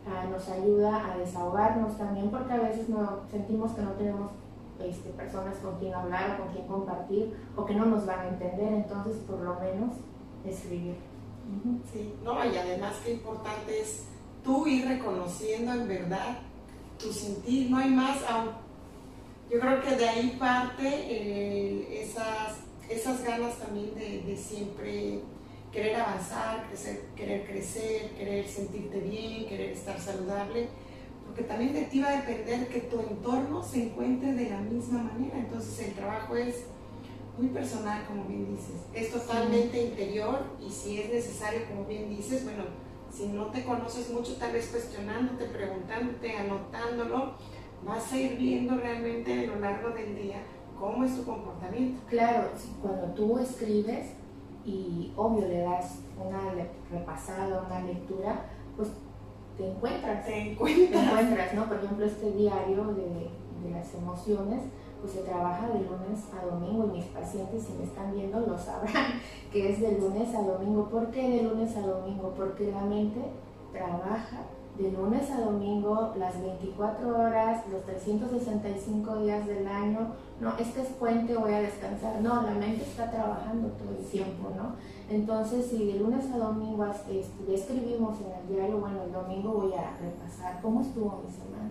Ah, 0.08 0.26
nos 0.32 0.50
ayuda 0.50 1.14
a 1.14 1.18
desahogarnos 1.18 1.96
también 1.98 2.30
porque 2.32 2.54
a 2.54 2.60
veces 2.60 2.90
no, 2.90 3.20
sentimos 3.30 3.72
que 3.72 3.82
no 3.84 3.92
tenemos 3.92 4.32
este, 4.80 5.12
personas 5.12 5.58
con 5.58 5.78
quien 5.78 5.94
hablar 5.94 6.32
o 6.32 6.44
con 6.44 6.54
quien 6.54 6.68
compartir 6.68 7.36
o 7.56 7.66
que 7.66 7.76
no 7.76 7.86
nos 7.86 8.08
van 8.08 8.20
a 8.20 8.30
entender, 8.30 8.74
entonces 8.74 9.18
por 9.28 9.40
lo 9.40 9.60
menos 9.60 9.98
escribir. 10.44 10.96
No, 12.24 12.46
y 12.46 12.56
además 12.56 12.94
qué 13.04 13.14
importante 13.14 13.82
es 13.82 14.04
tú 14.44 14.68
ir 14.68 14.88
reconociendo 14.88 15.74
en 15.74 15.88
verdad 15.88 16.40
tu 16.98 17.12
sentir, 17.12 17.70
no 17.70 17.78
hay 17.78 17.90
más, 17.90 18.20
yo 19.50 19.60
creo 19.60 19.82
que 19.82 19.96
de 19.96 20.08
ahí 20.08 20.38
parte 20.40 20.84
eh, 20.88 22.04
esas, 22.04 22.60
esas 22.88 23.24
ganas 23.24 23.58
también 23.58 23.94
de, 23.96 24.22
de, 24.22 24.38
siempre 24.38 25.22
querer 25.72 25.96
avanzar, 25.96 26.68
querer 27.16 27.48
crecer, 27.48 28.12
querer 28.12 28.48
sentirte 28.48 29.00
bien, 29.00 29.48
querer 29.48 29.72
estar 29.72 30.00
saludable 30.00 30.70
porque 31.32 31.44
también 31.44 31.72
de 31.72 31.84
ti 31.84 32.02
va 32.02 32.10
a 32.10 32.22
depender 32.22 32.68
que 32.68 32.82
tu 32.82 33.00
entorno 33.00 33.64
se 33.64 33.84
encuentre 33.84 34.34
de 34.34 34.50
la 34.50 34.60
misma 34.60 35.04
manera. 35.04 35.38
Entonces 35.38 35.88
el 35.88 35.94
trabajo 35.94 36.36
es 36.36 36.66
muy 37.42 37.50
personal, 37.50 38.06
como 38.08 38.26
bien 38.26 38.56
dices. 38.56 38.86
Es 38.94 39.12
totalmente 39.12 39.82
interior 39.82 40.40
y 40.60 40.70
si 40.70 41.02
es 41.02 41.12
necesario, 41.12 41.62
como 41.68 41.86
bien 41.86 42.10
dices, 42.10 42.44
bueno, 42.44 42.64
si 43.12 43.28
no 43.28 43.48
te 43.48 43.64
conoces 43.64 44.12
mucho, 44.12 44.36
tal 44.36 44.54
vez 44.54 44.68
cuestionándote, 44.68 45.46
preguntándote, 45.46 46.38
anotándolo, 46.38 47.34
vas 47.84 48.14
a 48.14 48.18
ir 48.18 48.38
viendo 48.38 48.78
realmente 48.78 49.46
a 49.46 49.48
lo 49.48 49.60
largo 49.60 49.90
del 49.90 50.16
día 50.16 50.44
cómo 50.80 51.04
es 51.04 51.16
tu 51.16 51.26
comportamiento. 51.26 52.02
Claro, 52.08 52.50
cuando 52.82 53.08
tú 53.14 53.40
escribes 53.40 54.14
y 54.64 55.12
obvio 55.16 55.48
le 55.48 55.62
das 55.62 56.00
una 56.24 56.54
repasada, 56.92 57.66
una 57.68 57.82
lectura, 57.82 58.46
pues 58.78 58.90
te 59.58 59.68
encuentras. 59.68 60.26
Te 60.26 60.52
encuentras. 60.52 60.92
Te 60.92 61.10
encuentras, 61.10 61.54
¿no? 61.56 61.66
Por 61.68 61.78
ejemplo, 61.78 62.06
este 62.06 62.32
diario 62.34 62.86
de, 62.94 63.30
de 63.64 63.72
las 63.72 63.94
emociones, 63.96 64.62
pues 65.02 65.14
se 65.14 65.22
trabaja 65.22 65.68
de 65.68 65.80
lunes 65.80 66.20
a 66.32 66.46
domingo 66.46 66.86
y 66.88 66.98
mis 67.00 67.06
pacientes 67.06 67.64
si 67.64 67.74
me 67.74 67.86
están 67.86 68.14
viendo 68.14 68.40
lo 68.40 68.58
sabrán 68.58 69.20
que 69.52 69.72
es 69.72 69.82
de 69.82 69.98
lunes 69.98 70.34
a 70.36 70.42
domingo. 70.44 70.88
¿Por 70.90 71.10
qué 71.10 71.28
de 71.28 71.44
lunes 71.44 71.76
a 71.76 71.82
domingo? 71.82 72.34
Porque 72.38 72.72
la 72.72 72.82
mente 72.82 73.20
trabaja 73.74 74.44
de 74.78 74.92
lunes 74.92 75.30
a 75.30 75.42
domingo, 75.42 76.14
las 76.18 76.42
24 76.42 77.18
horas, 77.18 77.68
los 77.70 77.84
365 77.86 79.18
días 79.18 79.46
del 79.46 79.68
año. 79.68 80.14
No, 80.40 80.54
este 80.58 80.82
es 80.82 80.88
puente, 80.90 81.36
voy 81.36 81.54
a 81.54 81.62
descansar. 81.62 82.22
No, 82.22 82.42
la 82.42 82.54
mente 82.54 82.84
está 82.84 83.12
trabajando 83.12 83.70
todo 83.70 83.90
el 83.98 84.06
tiempo, 84.06 84.50
¿no? 84.56 84.76
Entonces, 85.10 85.68
si 85.68 85.86
de 85.86 86.00
lunes 86.00 86.26
a 86.32 86.38
domingo 86.38 86.86
este, 86.86 87.26
ya 87.48 87.54
escribimos 87.54 88.18
en 88.22 88.32
el 88.32 88.56
diario, 88.56 88.78
bueno, 88.78 89.04
el 89.04 89.12
domingo 89.12 89.52
voy 89.52 89.74
a 89.74 89.98
repasar 89.98 90.62
cómo 90.62 90.82
estuvo 90.82 91.22
mi 91.26 91.32
semana, 91.32 91.70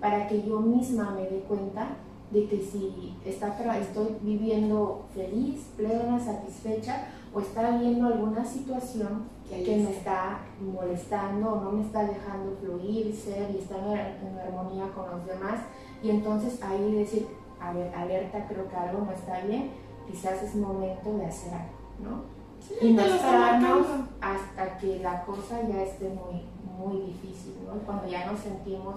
para 0.00 0.26
que 0.26 0.42
yo 0.42 0.60
misma 0.60 1.10
me 1.10 1.22
dé 1.22 1.40
cuenta 1.46 1.88
de 2.30 2.46
que 2.46 2.60
si 2.60 3.16
está, 3.24 3.56
estoy 3.78 4.16
viviendo 4.20 5.06
feliz, 5.14 5.66
plena, 5.76 6.18
satisfecha, 6.18 7.08
o 7.32 7.40
está 7.40 7.78
viendo 7.78 8.06
alguna 8.06 8.44
situación 8.44 9.24
que 9.48 9.76
me 9.76 9.90
está 9.90 10.40
molestando 10.60 11.52
o 11.52 11.60
no 11.60 11.72
me 11.72 11.82
está 11.82 12.02
dejando 12.02 12.56
fluir, 12.60 13.14
ser 13.14 13.50
y 13.54 13.58
estar 13.58 13.78
en, 13.80 14.38
armonía 14.38 14.88
con 14.94 15.10
los 15.10 15.26
demás. 15.26 15.60
Y 16.02 16.10
entonces 16.10 16.62
ahí 16.62 16.94
decir, 16.94 17.26
a 17.60 17.72
ver, 17.72 17.94
alerta, 17.94 18.46
creo 18.46 18.68
que 18.68 18.76
algo 18.76 19.04
no 19.04 19.12
está 19.12 19.40
bien, 19.40 19.70
quizás 20.10 20.42
es 20.42 20.54
momento 20.54 21.16
de 21.16 21.26
hacer 21.26 21.52
algo, 21.54 21.72
¿no? 22.02 22.38
y 22.80 22.92
no 22.92 23.02
esperarnos 23.02 23.86
hasta 24.20 24.78
que 24.78 24.98
la 24.98 25.24
cosa 25.24 25.62
ya 25.62 25.82
esté 25.82 26.08
muy, 26.08 26.42
muy 26.78 27.06
difícil, 27.06 27.54
¿no? 27.66 27.80
Cuando 27.86 28.06
ya 28.06 28.30
nos 28.30 28.40
sentimos 28.40 28.96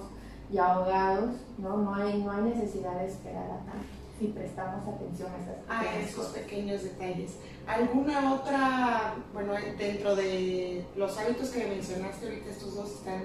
ya 0.52 0.74
ahogados, 0.74 1.32
¿no? 1.58 1.78
No 1.78 1.96
hay, 1.96 2.22
no 2.22 2.32
hay 2.32 2.42
necesidad 2.44 3.00
de 3.00 3.08
esperar 3.08 3.46
a 3.46 3.58
tanto 3.66 4.02
si 4.22 4.28
prestamos 4.28 4.88
atención 4.88 5.30
a, 5.68 5.84
esas 5.84 6.10
esos 6.12 6.28
pequeños 6.28 6.84
detalles. 6.84 7.32
¿Alguna 7.66 8.36
otra, 8.36 9.16
bueno, 9.34 9.54
dentro 9.80 10.16
de 10.16 10.86
los 10.96 11.18
hábitos 11.18 11.50
que 11.50 11.66
mencionaste 11.66 12.28
ahorita, 12.28 12.52
estos 12.52 12.76
dos 12.76 12.92
están, 12.92 13.24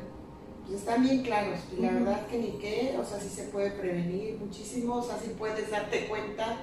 pues 0.65 0.79
están 0.81 1.03
bien 1.03 1.23
claros, 1.23 1.61
y 1.77 1.83
la 1.83 1.93
verdad 1.93 2.27
que 2.29 2.39
ni 2.39 2.53
qué, 2.53 2.97
o 2.99 3.05
sea, 3.05 3.21
sí 3.21 3.29
se 3.29 3.45
puede 3.45 3.73
prevenir 3.73 4.39
muchísimo, 4.39 4.95
o 4.95 5.03
sea, 5.03 5.19
sí 5.19 5.35
puedes 5.39 5.71
darte 5.71 6.09
cuenta 6.09 6.57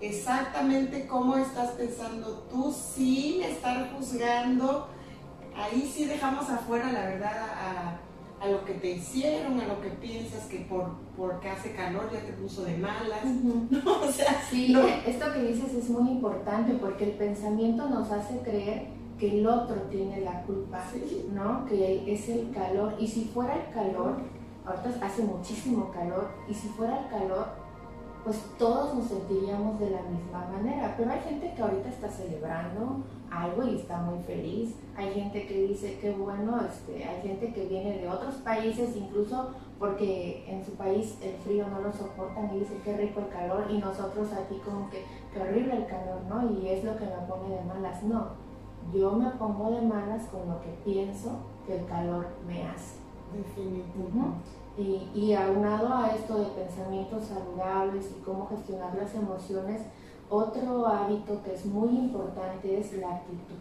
exactamente 0.00 1.06
cómo 1.06 1.36
estás 1.36 1.70
pensando 1.70 2.44
tú 2.50 2.72
sin 2.72 3.42
estar 3.42 3.92
juzgando. 3.92 4.88
Ahí 5.56 5.90
sí 5.94 6.06
dejamos 6.06 6.50
afuera, 6.50 6.90
la 6.90 7.04
verdad, 7.04 7.48
a 7.50 8.00
a 8.40 8.48
lo 8.48 8.64
que 8.64 8.74
te 8.74 8.90
hicieron, 8.92 9.58
a 9.60 9.66
lo 9.66 9.80
que 9.80 9.88
piensas 9.88 10.44
que 10.46 10.60
por 10.60 10.90
porque 11.16 11.48
hace 11.48 11.72
calor 11.72 12.10
ya 12.12 12.20
te 12.20 12.32
puso 12.32 12.64
de 12.64 12.76
malas. 12.76 13.24
o 13.86 14.12
sea, 14.12 14.42
sí, 14.50 14.76
esto 15.06 15.32
que 15.32 15.42
dices 15.42 15.74
es 15.74 15.88
muy 15.88 16.10
importante 16.10 16.74
porque 16.74 17.04
el 17.04 17.12
pensamiento 17.12 17.88
nos 17.88 18.10
hace 18.12 18.38
creer 18.40 18.88
que 19.18 19.38
el 19.38 19.46
otro 19.46 19.76
tiene 19.90 20.20
la 20.20 20.42
culpa, 20.42 20.84
¿no? 21.32 21.64
Que 21.66 22.12
es 22.12 22.28
el 22.28 22.50
calor. 22.52 22.94
Y 22.98 23.06
si 23.06 23.24
fuera 23.24 23.54
el 23.54 23.72
calor, 23.72 24.16
ahorita 24.66 25.06
hace 25.06 25.22
muchísimo 25.22 25.90
calor, 25.90 26.28
y 26.48 26.54
si 26.54 26.68
fuera 26.68 27.00
el 27.00 27.08
calor, 27.08 27.46
pues 28.24 28.38
todos 28.58 28.94
nos 28.94 29.06
sentiríamos 29.06 29.80
de 29.80 29.90
la 29.90 30.02
misma 30.02 30.46
manera. 30.52 30.94
Pero 30.96 31.10
hay 31.10 31.20
gente 31.20 31.54
que 31.54 31.62
ahorita 31.62 31.88
está 31.88 32.10
celebrando, 32.10 33.04
algo 33.42 33.64
y 33.64 33.76
está 33.76 33.98
muy 33.98 34.18
feliz. 34.24 34.74
Hay 34.96 35.12
gente 35.12 35.46
que 35.46 35.66
dice 35.66 35.98
que 35.98 36.12
bueno, 36.12 36.60
este, 36.66 37.04
hay 37.04 37.22
gente 37.22 37.52
que 37.52 37.66
viene 37.66 37.98
de 37.98 38.08
otros 38.08 38.36
países 38.36 38.96
incluso 38.96 39.50
porque 39.78 40.44
en 40.48 40.64
su 40.64 40.72
país 40.72 41.18
el 41.22 41.34
frío 41.36 41.66
no 41.68 41.80
lo 41.80 41.92
soportan 41.92 42.54
y 42.54 42.60
dice 42.60 42.80
qué 42.84 42.96
rico 42.96 43.20
el 43.20 43.28
calor 43.28 43.66
y 43.70 43.78
nosotros 43.78 44.28
aquí 44.32 44.58
como 44.64 44.88
que 44.88 45.04
qué 45.32 45.40
horrible 45.40 45.76
el 45.76 45.86
calor, 45.86 46.22
¿no? 46.28 46.50
Y 46.50 46.68
es 46.68 46.84
lo 46.84 46.96
que 46.96 47.04
me 47.04 47.26
pone 47.28 47.54
de 47.54 47.62
malas. 47.64 48.02
No, 48.02 48.28
yo 48.94 49.12
me 49.12 49.30
pongo 49.30 49.70
de 49.70 49.82
malas 49.82 50.26
con 50.26 50.48
lo 50.48 50.60
que 50.60 50.70
pienso 50.84 51.38
que 51.66 51.78
el 51.78 51.86
calor 51.86 52.26
me 52.46 52.62
hace. 52.62 52.96
Definitivamente. 53.36 54.48
Y, 54.78 55.10
y 55.14 55.34
aunado 55.34 55.92
a 55.92 56.08
esto 56.08 56.38
de 56.38 56.46
pensamientos 56.46 57.24
saludables 57.24 58.14
y 58.16 58.22
cómo 58.22 58.46
gestionar 58.46 58.94
las 58.94 59.14
emociones, 59.14 59.82
otro 60.30 60.86
hábito 60.86 61.42
que 61.42 61.54
es 61.54 61.66
muy 61.66 61.90
importante 61.90 62.78
es 62.78 62.92
la 62.98 63.16
actitud. 63.16 63.56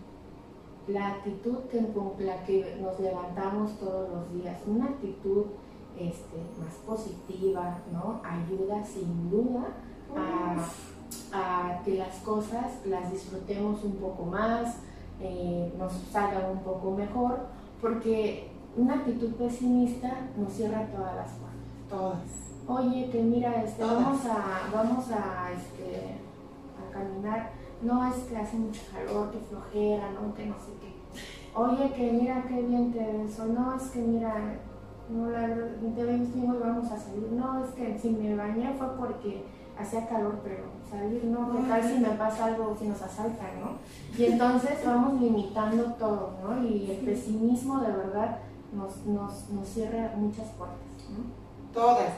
La 0.88 1.08
actitud 1.08 1.58
que, 1.72 1.80
con 1.94 2.14
la 2.20 2.44
que 2.44 2.78
nos 2.82 3.00
levantamos 3.00 3.78
todos 3.80 4.10
los 4.10 4.34
días, 4.34 4.60
una 4.68 4.86
actitud 4.86 5.46
este, 5.98 6.38
más 6.60 6.74
positiva, 6.86 7.80
¿no? 7.92 8.22
Ayuda 8.24 8.84
sin 8.84 9.30
duda 9.30 9.68
a, 11.34 11.82
que 11.84 11.96
las 11.96 12.16
cosas 12.18 12.86
las 12.86 13.12
disfrutemos 13.12 13.84
un 13.84 13.94
poco 13.94 14.26
más, 14.26 14.78
eh, 15.20 15.74
nos 15.78 15.94
salgan 16.12 16.52
un 16.52 16.60
poco 16.60 16.92
mejor, 16.92 17.40
porque 17.82 18.50
una 18.78 18.96
actitud 18.96 19.34
pesimista 19.34 20.30
nos 20.38 20.54
cierra 20.54 20.88
todas 20.88 21.16
las 21.16 21.30
puertas. 21.30 21.46
Todas. 21.90 22.46
Oye, 22.68 23.10
que 23.10 23.22
mira, 23.22 23.64
este, 23.64 23.84
vamos 23.84 24.26
a, 24.26 24.70
vamos 24.74 25.06
a, 25.12 25.52
este, 25.52 26.18
caminar, 26.96 27.52
no 27.82 28.08
es 28.08 28.16
que 28.24 28.38
hace 28.38 28.58
mucho 28.58 28.82
calor, 28.92 29.32
que 29.32 29.40
flojera, 29.40 30.12
no, 30.12 30.34
que 30.34 30.46
no 30.46 30.56
sé 30.56 30.72
qué. 30.82 30.96
Oye, 31.54 31.92
que 31.94 32.12
mira 32.12 32.44
qué 32.48 32.62
bien 32.62 32.92
te 32.92 33.00
ves, 33.00 33.40
o 33.40 33.46
no, 33.46 33.76
es 33.76 33.84
que 33.84 34.00
mira, 34.00 34.34
no, 35.10 35.30
la 35.30 35.48
te 35.48 36.04
ves 36.04 36.34
bien 36.34 36.56
y 36.56 36.58
vamos 36.58 36.92
a 36.92 36.98
salir. 36.98 37.32
No, 37.32 37.64
es 37.64 37.72
que 37.72 38.00
si 38.00 38.10
me 38.10 38.36
bañé 38.36 38.74
fue 38.78 38.88
porque 38.98 39.46
hacía 39.78 40.08
calor, 40.08 40.40
pero 40.44 40.64
salir 40.90 41.24
no, 41.26 41.52
¿qué 41.52 41.68
tal 41.68 41.84
si 41.84 42.00
me 42.00 42.10
pasa 42.10 42.46
algo, 42.46 42.76
si 42.80 42.88
nos 42.88 43.02
asaltan, 43.02 43.60
no? 43.60 43.78
Y 44.18 44.26
entonces 44.26 44.80
vamos 44.86 45.22
limitando 45.22 45.84
todo, 45.94 46.34
¿no? 46.44 46.64
Y 46.64 46.92
el 46.92 47.06
pesimismo 47.06 47.80
de 47.82 47.92
verdad 47.92 48.40
nos, 48.74 49.06
nos, 49.06 49.50
nos 49.50 49.68
cierra 49.68 50.14
muchas 50.16 50.48
puertas, 50.52 51.10
¿no? 51.10 51.46
Todas, 51.74 52.14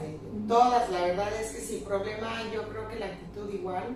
todas, 0.47 0.89
la 0.91 1.01
verdad 1.01 1.29
es 1.41 1.51
que 1.51 1.59
sin 1.59 1.83
problema 1.83 2.27
yo 2.53 2.69
creo 2.69 2.87
que 2.87 2.99
la 2.99 3.07
actitud 3.07 3.51
igual 3.51 3.95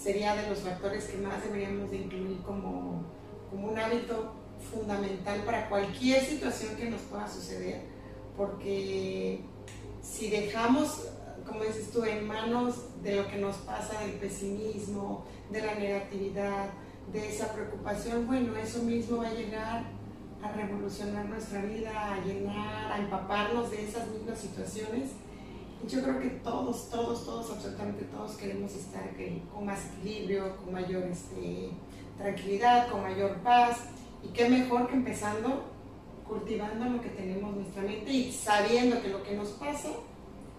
sería 0.00 0.36
de 0.36 0.48
los 0.48 0.60
factores 0.60 1.04
que 1.06 1.18
más 1.18 1.42
deberíamos 1.42 1.90
de 1.90 1.98
incluir 1.98 2.38
como, 2.42 3.02
como 3.50 3.68
un 3.68 3.78
hábito 3.78 4.32
fundamental 4.72 5.42
para 5.44 5.68
cualquier 5.68 6.24
situación 6.24 6.76
que 6.76 6.90
nos 6.90 7.00
pueda 7.02 7.28
suceder, 7.28 7.82
porque 8.36 9.40
si 10.02 10.30
dejamos, 10.30 11.08
como 11.46 11.64
dices 11.64 11.90
tú, 11.90 12.04
en 12.04 12.26
manos 12.26 13.02
de 13.02 13.16
lo 13.16 13.28
que 13.28 13.38
nos 13.38 13.56
pasa, 13.58 14.00
del 14.00 14.12
pesimismo, 14.12 15.24
de 15.50 15.62
la 15.62 15.74
negatividad, 15.74 16.70
de 17.12 17.28
esa 17.28 17.52
preocupación, 17.52 18.26
bueno, 18.26 18.56
eso 18.56 18.82
mismo 18.82 19.18
va 19.18 19.28
a 19.28 19.34
llegar 19.34 19.84
a 20.42 20.52
revolucionar 20.52 21.24
nuestra 21.24 21.62
vida, 21.62 22.14
a 22.14 22.20
llenar, 22.24 22.92
a 22.92 22.98
empaparnos 22.98 23.70
de 23.70 23.88
esas 23.88 24.08
mismas 24.08 24.38
situaciones 24.38 25.10
yo 25.86 26.02
creo 26.02 26.18
que 26.18 26.28
todos, 26.28 26.90
todos, 26.90 27.24
todos, 27.24 27.50
absolutamente 27.50 28.04
todos 28.04 28.32
queremos 28.32 28.74
estar 28.74 29.08
con 29.52 29.66
más 29.66 29.80
equilibrio, 29.86 30.56
con 30.56 30.72
mayor 30.72 31.04
este, 31.04 31.70
tranquilidad, 32.16 32.90
con 32.90 33.02
mayor 33.02 33.36
paz. 33.38 33.78
Y 34.22 34.28
qué 34.28 34.48
mejor 34.48 34.88
que 34.88 34.94
empezando 34.94 35.64
cultivando 36.26 36.84
lo 36.84 37.00
que 37.00 37.08
tenemos 37.10 37.50
en 37.50 37.62
nuestra 37.62 37.82
mente 37.82 38.10
y 38.10 38.32
sabiendo 38.32 39.00
que 39.00 39.08
lo 39.08 39.22
que 39.22 39.34
nos 39.34 39.48
pasa, 39.50 39.88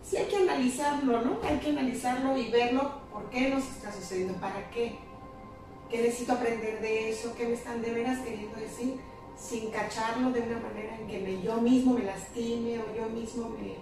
sí 0.04 0.18
hay 0.18 0.26
que 0.26 0.38
analizarlo, 0.38 1.22
¿no? 1.22 1.40
Hay 1.44 1.58
que 1.58 1.70
analizarlo 1.70 2.38
y 2.38 2.50
verlo 2.50 2.92
por 3.12 3.30
qué 3.30 3.50
nos 3.50 3.64
está 3.64 3.92
sucediendo, 3.92 4.34
para 4.40 4.70
qué. 4.72 4.96
¿Qué 5.90 6.02
necesito 6.02 6.34
aprender 6.34 6.82
de 6.82 7.10
eso? 7.10 7.34
¿Qué 7.36 7.48
me 7.48 7.54
están 7.54 7.82
de 7.82 7.92
veras 7.92 8.20
queriendo 8.20 8.56
decir? 8.60 8.96
Sin 9.38 9.72
cacharlo 9.72 10.32
de 10.32 10.42
una 10.42 10.60
manera 10.60 10.98
en 11.00 11.08
que 11.08 11.42
yo 11.42 11.60
mismo 11.62 11.94
me 11.94 12.04
lastime 12.04 12.80
o 12.80 12.96
yo 12.96 13.10
mismo 13.10 13.50
me, 13.50 13.76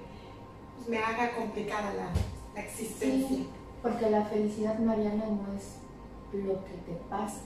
me 0.87 0.97
haga 0.97 1.35
complicada 1.35 1.93
la, 1.93 2.61
existencia. 2.61 3.45
porque 3.81 4.09
la 4.09 4.25
felicidad, 4.25 4.79
Mariana, 4.79 5.25
no 5.27 5.53
es 5.53 5.77
lo 6.33 6.63
que 6.65 6.73
te 6.85 6.99
pasa, 7.09 7.41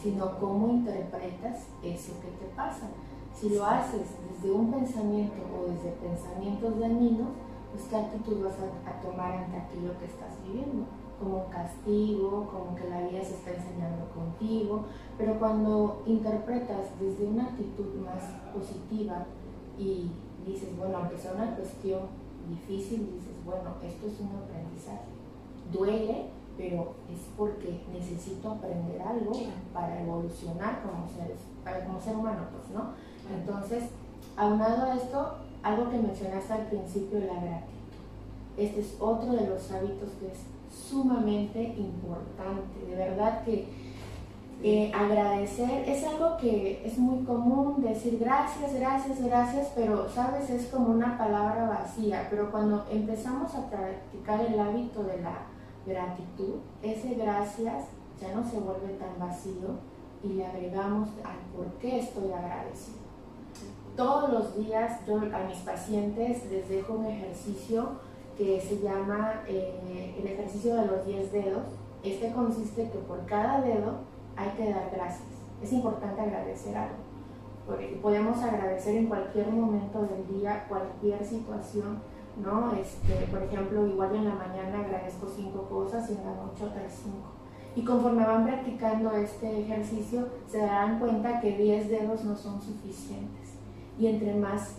sino 0.00 0.38
cómo 0.38 0.68
interpretas 0.68 1.66
eso 1.82 2.12
que 2.20 2.28
te 2.28 2.52
pasa. 2.54 2.88
Si 3.34 3.50
lo 3.50 3.64
haces 3.64 4.08
desde 4.30 4.52
un 4.52 4.70
pensamiento 4.70 5.36
o 5.56 5.70
desde 5.70 5.90
pensamientos 5.92 6.78
dañinos, 6.78 7.28
pues 7.72 7.84
qué 7.88 7.96
actitud 7.96 8.44
vas 8.44 8.54
a, 8.54 9.00
tomar 9.00 9.32
ante 9.32 9.56
aquello 9.56 9.98
que 9.98 10.04
estás 10.04 10.36
viviendo, 10.46 10.84
como 11.18 11.46
castigo, 11.48 12.46
como 12.50 12.76
que 12.76 12.88
la 12.88 13.00
vida 13.00 13.24
se 13.24 13.34
está 13.34 13.52
enseñando 13.52 14.08
contigo, 14.14 14.84
pero 15.16 15.38
cuando 15.38 16.02
interpretas 16.06 16.98
desde 17.00 17.26
una 17.26 17.44
actitud 17.44 17.94
más 18.04 18.22
positiva 18.54 19.24
y 19.78 20.10
dices, 20.46 20.76
bueno, 20.76 20.98
aunque 20.98 21.16
sea 21.16 21.32
una 21.32 21.56
cuestión 21.56 22.00
difícil, 22.48 23.10
dices, 23.14 23.44
bueno, 23.44 23.74
esto 23.82 24.06
es 24.06 24.20
un 24.20 24.30
aprendizaje. 24.36 25.08
Duele, 25.72 26.26
pero 26.56 26.94
es 27.10 27.20
porque 27.36 27.80
necesito 27.92 28.52
aprender 28.52 29.00
algo 29.00 29.32
para 29.72 30.02
evolucionar 30.02 30.82
como, 30.82 31.08
seres, 31.08 31.38
para, 31.64 31.84
como 31.84 32.00
ser 32.00 32.16
humano, 32.16 32.42
pues, 32.52 32.70
¿no? 32.74 32.92
Entonces, 33.34 33.84
Aunado 34.36 34.90
a 34.90 34.96
esto, 34.96 35.34
algo 35.62 35.90
que 35.90 35.98
mencionaste 35.98 36.52
al 36.52 36.66
principio, 36.66 37.18
la 37.20 37.34
gratitud. 37.34 37.72
Este 38.56 38.80
es 38.80 38.96
otro 38.98 39.32
de 39.32 39.46
los 39.46 39.70
hábitos 39.70 40.10
que 40.18 40.28
es 40.28 40.38
sumamente 40.74 41.74
importante. 41.76 42.86
De 42.88 42.96
verdad 42.96 43.44
que 43.44 43.68
eh, 44.64 44.92
agradecer 44.94 45.88
es 45.88 46.04
algo 46.06 46.36
que 46.36 46.82
es 46.84 46.96
muy 46.96 47.24
común 47.24 47.82
decir 47.82 48.18
gracias, 48.20 48.72
gracias, 48.74 49.20
gracias, 49.20 49.72
pero 49.74 50.08
sabes, 50.08 50.48
es 50.50 50.66
como 50.66 50.92
una 50.92 51.18
palabra 51.18 51.68
vacía. 51.68 52.28
Pero 52.30 52.50
cuando 52.52 52.86
empezamos 52.88 53.52
a 53.56 53.68
practicar 53.68 54.40
el 54.40 54.60
hábito 54.60 55.02
de 55.02 55.20
la 55.20 55.46
gratitud, 55.84 56.60
ese 56.80 57.14
gracias 57.14 57.86
ya 58.20 58.32
no 58.34 58.48
se 58.48 58.60
vuelve 58.60 58.94
tan 59.00 59.18
vacío 59.18 59.80
y 60.22 60.28
le 60.28 60.46
agregamos 60.46 61.08
al 61.24 61.38
por 61.56 61.66
qué 61.80 61.98
estoy 61.98 62.30
agradecido. 62.30 62.98
Todos 63.96 64.32
los 64.32 64.56
días 64.56 65.00
yo 65.08 65.16
a 65.16 65.48
mis 65.48 65.58
pacientes 65.58 66.48
les 66.50 66.68
dejo 66.68 66.94
un 66.94 67.06
ejercicio 67.06 67.88
que 68.38 68.60
se 68.60 68.78
llama 68.78 69.42
eh, 69.48 70.14
el 70.18 70.26
ejercicio 70.26 70.76
de 70.76 70.86
los 70.86 71.04
10 71.04 71.32
dedos. 71.32 71.64
Este 72.04 72.30
consiste 72.32 72.88
que 72.90 72.98
por 72.98 73.26
cada 73.26 73.60
dedo 73.60 74.11
hay 74.36 74.50
que 74.50 74.70
dar 74.70 74.90
gracias. 74.92 75.28
Es 75.62 75.72
importante 75.72 76.20
agradecer 76.20 76.76
algo. 76.76 76.96
Porque 77.66 77.98
podemos 78.02 78.42
agradecer 78.42 78.96
en 78.96 79.06
cualquier 79.06 79.50
momento 79.50 80.02
del 80.02 80.26
día, 80.40 80.66
cualquier 80.68 81.24
situación, 81.24 82.02
¿no? 82.42 82.72
Este, 82.72 83.26
por 83.30 83.42
ejemplo, 83.42 83.86
igual 83.86 84.16
en 84.16 84.24
la 84.24 84.34
mañana 84.34 84.80
agradezco 84.80 85.28
cinco 85.28 85.68
cosas 85.68 86.10
y 86.10 86.14
en 86.14 86.24
la 86.24 86.34
noche 86.34 86.64
otras 86.64 86.92
cinco. 87.02 87.42
Y 87.74 87.84
conforme 87.84 88.26
van 88.26 88.44
practicando 88.44 89.12
este 89.12 89.60
ejercicio, 89.60 90.28
se 90.46 90.58
darán 90.58 90.98
cuenta 90.98 91.40
que 91.40 91.56
10 91.56 91.88
dedos 91.88 92.24
no 92.24 92.36
son 92.36 92.60
suficientes. 92.60 93.54
Y 93.98 94.08
entre 94.08 94.34
más 94.34 94.76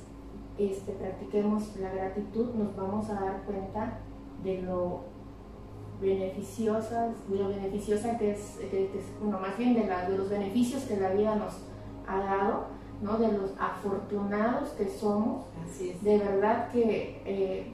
este, 0.57 0.91
practiquemos 0.91 1.75
la 1.77 1.91
gratitud, 1.91 2.53
nos 2.53 2.75
vamos 2.75 3.09
a 3.09 3.15
dar 3.15 3.41
cuenta 3.43 3.99
de 4.43 4.61
lo 4.61 5.01
beneficiosa, 5.99 7.13
de 7.27 7.35
lo 7.35 7.49
beneficiosa 7.49 8.17
que 8.17 8.31
es, 8.31 8.59
bueno, 9.23 9.39
más 9.39 9.57
bien 9.57 9.73
de, 9.73 9.83
de, 9.83 10.17
los 10.17 10.29
beneficios 10.29 10.83
que 10.83 10.97
la 10.97 11.11
vida 11.11 11.35
nos 11.35 11.53
ha 12.07 12.17
dado, 12.19 12.65
¿no? 13.01 13.17
de 13.17 13.31
los 13.31 13.51
afortunados 13.57 14.69
que 14.71 14.89
somos. 14.89 15.45
De 16.01 16.17
verdad 16.17 16.69
que 16.71 17.21
eh, 17.25 17.73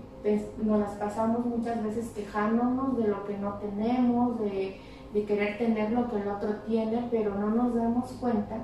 nos 0.64 0.80
las 0.80 0.92
pasamos 0.92 1.46
muchas 1.46 1.84
veces 1.84 2.12
quejándonos 2.16 2.98
de 2.98 3.08
lo 3.08 3.26
que 3.26 3.38
no 3.38 3.56
tenemos, 3.56 4.40
de, 4.40 4.80
de 5.14 5.26
querer 5.26 5.58
tener 5.58 5.92
lo 5.92 6.10
que 6.10 6.22
el 6.22 6.28
otro 6.28 6.56
tiene, 6.68 7.08
pero 7.10 7.36
no 7.36 7.50
nos 7.50 7.74
damos 7.74 8.12
cuenta 8.14 8.58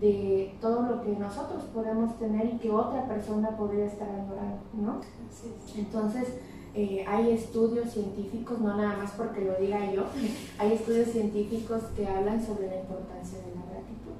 de 0.00 0.56
todo 0.60 0.82
lo 0.82 1.02
que 1.02 1.10
nosotros 1.10 1.62
podemos 1.74 2.18
tener 2.18 2.46
y 2.46 2.58
que 2.58 2.70
otra 2.70 3.06
persona 3.06 3.50
podría 3.50 3.84
estar 3.84 4.08
añorando, 4.08 4.58
¿no? 4.72 5.00
Entonces, 5.76 6.40
eh, 6.74 7.04
hay 7.06 7.32
estudios 7.32 7.90
científicos, 7.90 8.58
no 8.58 8.74
nada 8.76 8.96
más 8.96 9.10
porque 9.12 9.42
lo 9.42 9.54
diga 9.56 9.92
yo, 9.92 10.04
hay 10.58 10.72
estudios 10.72 11.08
científicos 11.08 11.82
que 11.94 12.06
hablan 12.06 12.44
sobre 12.44 12.68
la 12.68 12.76
importancia 12.76 13.38
de 13.40 13.54
la 13.54 13.62
gratitud, 13.70 14.16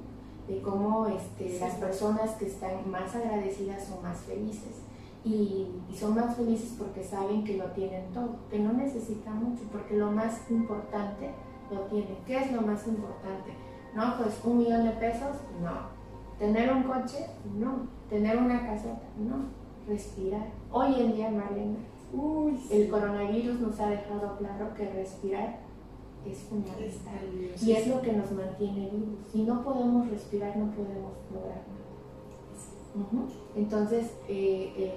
de 0.47 0.61
cómo 0.61 1.07
este, 1.07 1.59
las 1.59 1.75
personas 1.75 2.31
que 2.31 2.45
están 2.45 2.89
más 2.91 3.15
agradecidas 3.15 3.85
son 3.85 4.03
más 4.03 4.19
felices. 4.19 4.81
Y, 5.25 5.69
y, 5.89 5.95
son 5.95 6.15
más 6.15 6.35
felices 6.35 6.75
porque 6.77 7.01
saben 7.01 7.45
que 7.45 7.55
lo 7.55 7.67
tienen 7.67 8.11
todo, 8.11 8.35
que 8.51 8.59
no 8.59 8.73
necesitan 8.73 9.41
mucho, 9.41 9.63
porque 9.71 9.95
lo 9.95 10.11
más 10.11 10.41
importante 10.51 11.29
lo 11.71 11.79
tienen. 11.83 12.17
¿Qué 12.27 12.39
es 12.39 12.51
lo 12.51 12.61
más 12.61 12.85
importante? 12.85 13.53
No, 13.95 14.17
pues 14.17 14.41
un 14.43 14.57
millón 14.57 14.83
de 14.83 14.91
pesos, 14.91 15.37
no. 15.61 15.87
Tener 16.37 16.73
un 16.73 16.83
coche, 16.83 17.27
no. 17.57 17.87
Tener 18.09 18.37
una 18.37 18.65
caseta, 18.65 19.07
no. 19.17 19.45
Respirar. 19.87 20.47
Hoy 20.71 20.99
en 20.99 21.13
día, 21.13 21.29
El 22.69 22.89
coronavirus 22.89 23.59
nos 23.59 23.79
ha 23.79 23.89
dejado 23.89 24.37
claro 24.37 24.73
que 24.75 24.87
respirar 24.89 25.59
es 26.25 26.39
fundamental 26.43 27.19
y 27.61 27.71
es 27.71 27.87
lo 27.87 28.01
que 28.01 28.13
nos 28.13 28.31
mantiene 28.31 28.89
vivos. 28.91 29.19
Si 29.31 29.41
no 29.43 29.63
podemos 29.63 30.09
respirar, 30.09 30.55
no 30.55 30.71
podemos 30.71 31.13
lograr 31.33 31.61
nada. 31.67 33.27
Entonces, 33.55 34.11
eh, 34.29 34.91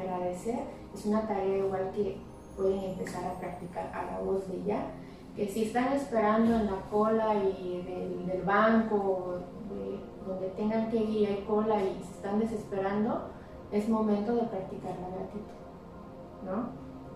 agradecer 0.00 0.58
es 0.92 1.06
una 1.06 1.26
tarea 1.26 1.58
igual 1.58 1.92
que 1.94 2.16
pueden 2.56 2.82
empezar 2.90 3.24
a 3.24 3.38
practicar 3.38 3.92
a 3.94 4.10
la 4.10 4.20
voz 4.20 4.50
de 4.50 4.64
ya 4.64 4.90
que 5.36 5.46
si 5.48 5.64
están 5.64 5.92
esperando 5.92 6.56
en 6.56 6.66
la 6.66 6.80
cola 6.90 7.36
y 7.36 7.82
del, 8.26 8.42
banco, 8.42 9.38
donde 10.26 10.48
tengan 10.50 10.90
que 10.90 10.96
ir, 10.96 11.28
hay 11.28 11.44
cola 11.46 11.76
y 11.80 12.02
se 12.02 12.12
están 12.12 12.40
desesperando, 12.40 13.28
es 13.70 13.88
momento 13.88 14.34
de 14.34 14.42
practicar 14.42 14.96
la 14.98 15.08
gratitud. 15.08 15.59
¿No? 16.44 16.68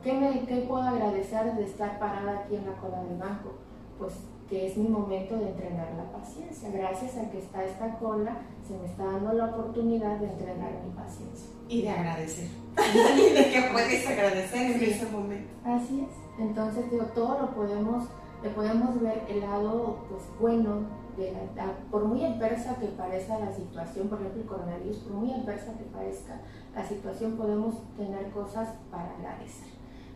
¿Qué, 0.03 0.13
me, 0.13 0.45
¿Qué 0.47 0.67
puedo 0.69 0.83
agradecer 0.83 1.55
de 1.55 1.65
estar 1.65 1.99
parada 1.99 2.41
aquí 2.41 2.57
en 2.57 2.67
la 2.67 2.77
cola 2.77 3.03
del 3.05 3.19
banco? 3.19 3.53
Pues 3.99 4.13
que 4.49 4.67
es 4.67 4.77
mi 4.77 4.89
momento 4.89 5.37
de 5.37 5.49
entrenar 5.49 5.89
la 5.97 6.19
paciencia. 6.19 6.69
Gracias 6.71 7.17
a 7.17 7.31
que 7.31 7.39
está 7.39 7.65
esta 7.65 7.99
cola, 7.99 8.37
se 8.67 8.77
me 8.77 8.87
está 8.87 9.05
dando 9.05 9.33
la 9.33 9.47
oportunidad 9.47 10.19
de 10.19 10.27
entrenar 10.27 10.71
mi 10.85 10.93
paciencia. 10.93 11.49
Y 11.69 11.83
de 11.83 11.91
agradecer. 11.91 12.49
y 13.17 13.33
de 13.33 13.51
que 13.51 13.69
puedes 13.73 14.07
agradecer 14.07 14.73
en 14.73 14.83
ese 14.83 15.07
momento. 15.11 15.51
Así 15.65 16.07
es. 16.09 16.25
Entonces, 16.39 16.91
digo, 16.91 17.05
todo 17.15 17.39
lo 17.41 17.55
podemos, 17.55 18.05
le 18.43 18.51
podemos 18.51 19.01
ver 19.01 19.23
el 19.29 19.41
lado 19.41 20.05
pues, 20.11 20.23
bueno 20.39 21.05
de 21.17 21.33
la, 21.57 21.73
por 21.91 22.05
muy 22.05 22.25
adversa 22.25 22.77
que 22.77 22.87
parezca 22.89 23.39
la 23.39 23.53
situación, 23.53 24.09
por 24.09 24.19
ejemplo 24.19 24.43
el 24.43 24.49
coronavirus, 24.49 24.99
por 24.99 25.13
muy 25.13 25.33
adversa 25.33 25.73
que 25.79 25.85
parezca 25.85 26.41
la 26.75 26.87
situación, 26.87 27.37
podemos 27.37 27.75
tener 27.97 28.31
cosas 28.31 28.69
para 28.91 29.11
agradecer. 29.15 29.69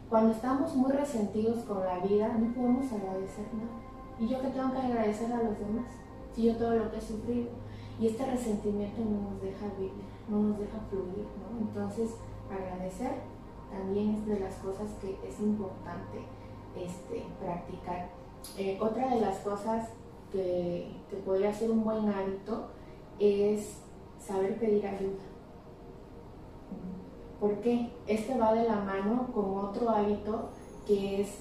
Cuando 0.08 0.32
estamos 0.32 0.74
muy 0.74 0.90
resentidos 0.90 1.64
con 1.64 1.84
la 1.84 1.98
vida, 1.98 2.28
no 2.28 2.52
podemos 2.54 2.92
agradecer 2.92 3.46
nada. 3.52 3.88
¿Y 4.18 4.26
yo 4.26 4.40
qué 4.40 4.48
tengo 4.48 4.72
que 4.72 4.78
agradecer 4.78 5.32
a 5.32 5.42
los 5.42 5.58
demás? 5.58 5.86
Si 6.34 6.44
yo 6.44 6.56
todo 6.56 6.74
lo 6.74 6.90
que 6.90 6.96
he 6.96 7.00
sufrido. 7.00 7.48
Y 8.00 8.06
este 8.06 8.24
resentimiento 8.26 9.00
no 9.04 9.30
nos 9.30 9.42
deja 9.42 9.66
vivir, 9.76 10.04
no 10.28 10.40
nos 10.40 10.58
deja 10.58 10.78
fluir, 10.88 11.26
¿no? 11.40 11.60
Entonces, 11.60 12.14
agradecer 12.48 13.12
también 13.70 14.14
es 14.14 14.26
de 14.26 14.40
las 14.40 14.54
cosas 14.56 14.88
que 15.00 15.18
es 15.28 15.40
importante 15.40 16.18
este, 16.76 17.24
practicar. 17.40 18.08
Eh, 18.56 18.78
otra 18.80 19.14
de 19.14 19.20
las 19.20 19.38
cosas 19.38 19.88
que, 20.32 20.92
que, 21.10 21.16
podría 21.16 21.52
ser 21.52 21.70
un 21.70 21.84
buen 21.84 22.08
hábito 22.08 22.68
es 23.18 23.80
saber 24.20 24.58
pedir 24.58 24.86
ayuda. 24.86 25.27
¿Por 27.40 27.60
qué? 27.60 27.92
Este 28.06 28.36
va 28.36 28.52
de 28.52 28.64
la 28.64 28.80
mano 28.80 29.28
con 29.32 29.56
otro 29.58 29.90
hábito 29.90 30.48
que 30.86 31.20
es 31.20 31.38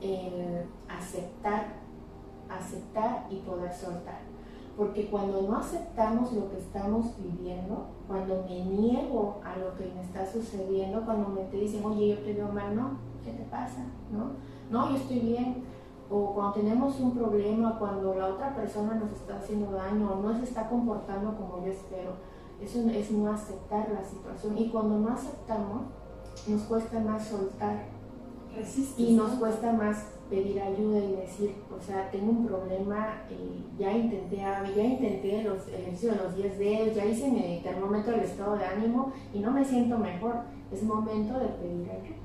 el 0.00 0.66
aceptar, 0.88 1.66
aceptar 2.48 3.26
y 3.30 3.36
poder 3.36 3.72
soltar. 3.72 4.20
Porque 4.76 5.10
cuando 5.10 5.42
no 5.42 5.58
aceptamos 5.58 6.32
lo 6.32 6.50
que 6.50 6.58
estamos 6.58 7.14
viviendo, 7.18 7.86
cuando 8.06 8.44
me 8.48 8.64
niego 8.64 9.40
a 9.44 9.56
lo 9.56 9.74
que 9.76 9.92
me 9.94 10.02
está 10.02 10.26
sucediendo, 10.26 11.04
cuando 11.04 11.28
me 11.28 11.42
te 11.44 11.58
dicen, 11.58 11.84
oye, 11.84 12.08
yo 12.08 12.18
te 12.18 12.34
veo 12.34 12.48
mal, 12.48 12.74
no, 12.74 12.90
¿qué 13.24 13.32
te 13.32 13.44
pasa? 13.44 13.84
No, 14.10 14.32
no, 14.70 14.90
yo 14.90 14.96
estoy 14.96 15.20
bien. 15.20 15.64
O 16.10 16.34
cuando 16.34 16.54
tenemos 16.54 16.98
un 16.98 17.12
problema, 17.12 17.78
cuando 17.78 18.14
la 18.14 18.28
otra 18.28 18.54
persona 18.54 18.94
nos 18.94 19.12
está 19.12 19.36
haciendo 19.36 19.70
daño 19.72 20.12
o 20.12 20.16
no 20.16 20.36
se 20.36 20.44
está 20.44 20.68
comportando 20.68 21.36
como 21.36 21.64
yo 21.64 21.72
espero, 21.72 22.12
eso 22.62 22.88
es 22.90 23.10
no 23.10 23.32
aceptar 23.32 23.90
la 23.90 24.04
situación. 24.04 24.58
Y 24.58 24.68
cuando 24.68 24.98
no 24.98 25.12
aceptamos, 25.12 25.82
nos 26.46 26.62
cuesta 26.62 26.98
más 27.00 27.26
soltar. 27.26 27.86
y 28.96 29.14
nos 29.14 29.30
cuesta 29.32 29.72
más 29.72 30.06
pedir 30.28 30.60
ayuda 30.60 30.98
y 30.98 31.12
decir, 31.16 31.54
o 31.76 31.80
sea, 31.80 32.10
tengo 32.10 32.30
un 32.30 32.46
problema, 32.46 33.22
y 33.28 33.80
ya 33.80 33.92
intenté, 33.92 34.36
ya 34.36 34.84
intenté 34.84 35.42
los 35.42 35.66
ejercicios 35.68 36.16
de 36.16 36.24
los 36.24 36.36
10 36.36 36.58
dedos, 36.58 36.94
ya 36.96 37.04
hice 37.04 37.30
mi 37.30 37.60
termómetro 37.62 38.12
del 38.12 38.22
estado 38.22 38.56
de 38.56 38.64
ánimo 38.64 39.12
y 39.34 39.40
no 39.40 39.50
me 39.50 39.64
siento 39.64 39.98
mejor. 39.98 40.36
Es 40.72 40.84
momento 40.84 41.38
de 41.38 41.46
pedir 41.46 41.90
ayuda. 41.90 42.16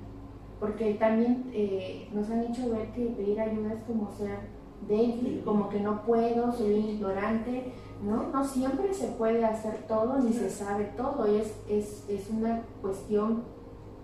Porque 0.59 0.93
también 0.95 1.49
eh, 1.51 2.07
nos 2.13 2.29
han 2.29 2.43
hecho 2.43 2.69
ver 2.69 2.91
que 2.91 3.07
pedir 3.07 3.39
ayuda 3.39 3.73
es 3.73 3.83
como 3.83 4.09
ser 4.11 4.39
débil, 4.87 5.41
como 5.43 5.69
que 5.69 5.79
no 5.79 6.03
puedo, 6.03 6.51
soy 6.51 6.75
ignorante. 6.75 7.73
No, 8.03 8.27
no 8.27 8.43
siempre 8.43 8.93
se 8.93 9.07
puede 9.09 9.43
hacer 9.45 9.85
todo 9.87 10.19
ni 10.19 10.33
se 10.33 10.49
sabe 10.49 10.91
todo. 10.97 11.31
Y 11.31 11.37
es, 11.37 11.55
es, 11.69 12.03
es 12.09 12.29
una 12.29 12.61
cuestión 12.81 13.43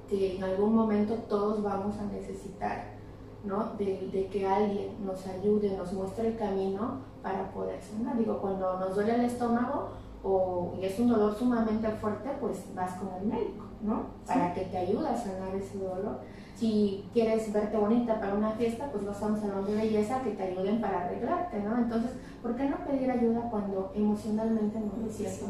que 0.10 0.38
en 0.38 0.44
algún 0.44 0.76
momento 0.76 1.16
todos 1.28 1.62
vamos 1.62 1.98
a 1.98 2.06
necesitar 2.06 3.02
¿no? 3.44 3.74
De, 3.78 4.30
que 4.32 4.48
alguien 4.48 5.06
nos 5.06 5.26
ayude, 5.28 5.76
nos 5.76 5.92
muestre 5.94 6.30
el 6.30 6.38
camino 6.38 7.00
para 7.24 7.52
poder 7.52 7.82
sanar. 7.82 8.18
Digo, 8.18 8.40
cuando 8.40 8.80
nos 8.80 8.96
duele 8.96 9.16
el 9.16 9.22
estómago 9.22 9.90
o, 10.24 10.74
y 10.80 10.86
es 10.86 11.00
un 11.00 11.10
dolor 11.10 11.36
sumamente 11.36 11.90
fuerte, 11.90 12.30
pues 12.40 12.64
vas 12.76 12.94
con 12.96 13.10
el 13.20 13.28
médico, 13.28 13.66
¿no? 13.82 14.06
Para 14.26 14.54
que 14.54 14.62
te 14.62 14.78
ayude 14.78 15.08
a 15.08 15.18
sanar 15.18 15.56
ese 15.56 15.80
dolor. 15.80 16.20
Si 16.62 17.04
quieres 17.12 17.52
verte 17.52 17.76
bonita 17.76 18.20
para 18.20 18.36
una 18.36 18.52
fiesta, 18.52 18.86
pues 18.92 19.04
vas 19.04 19.20
a 19.24 19.26
un 19.26 19.42
salón 19.42 19.66
de 19.66 19.74
belleza 19.74 20.22
que 20.22 20.30
te 20.30 20.44
ayuden 20.44 20.80
para 20.80 21.06
arreglarte, 21.06 21.60
¿no? 21.60 21.76
Entonces, 21.76 22.12
¿por 22.40 22.56
qué 22.56 22.70
no 22.70 22.78
pedir 22.86 23.10
ayuda 23.10 23.50
cuando 23.50 23.92
emocionalmente 23.96 24.80
no 24.80 24.92
te 24.92 25.12
sientes? 25.12 25.42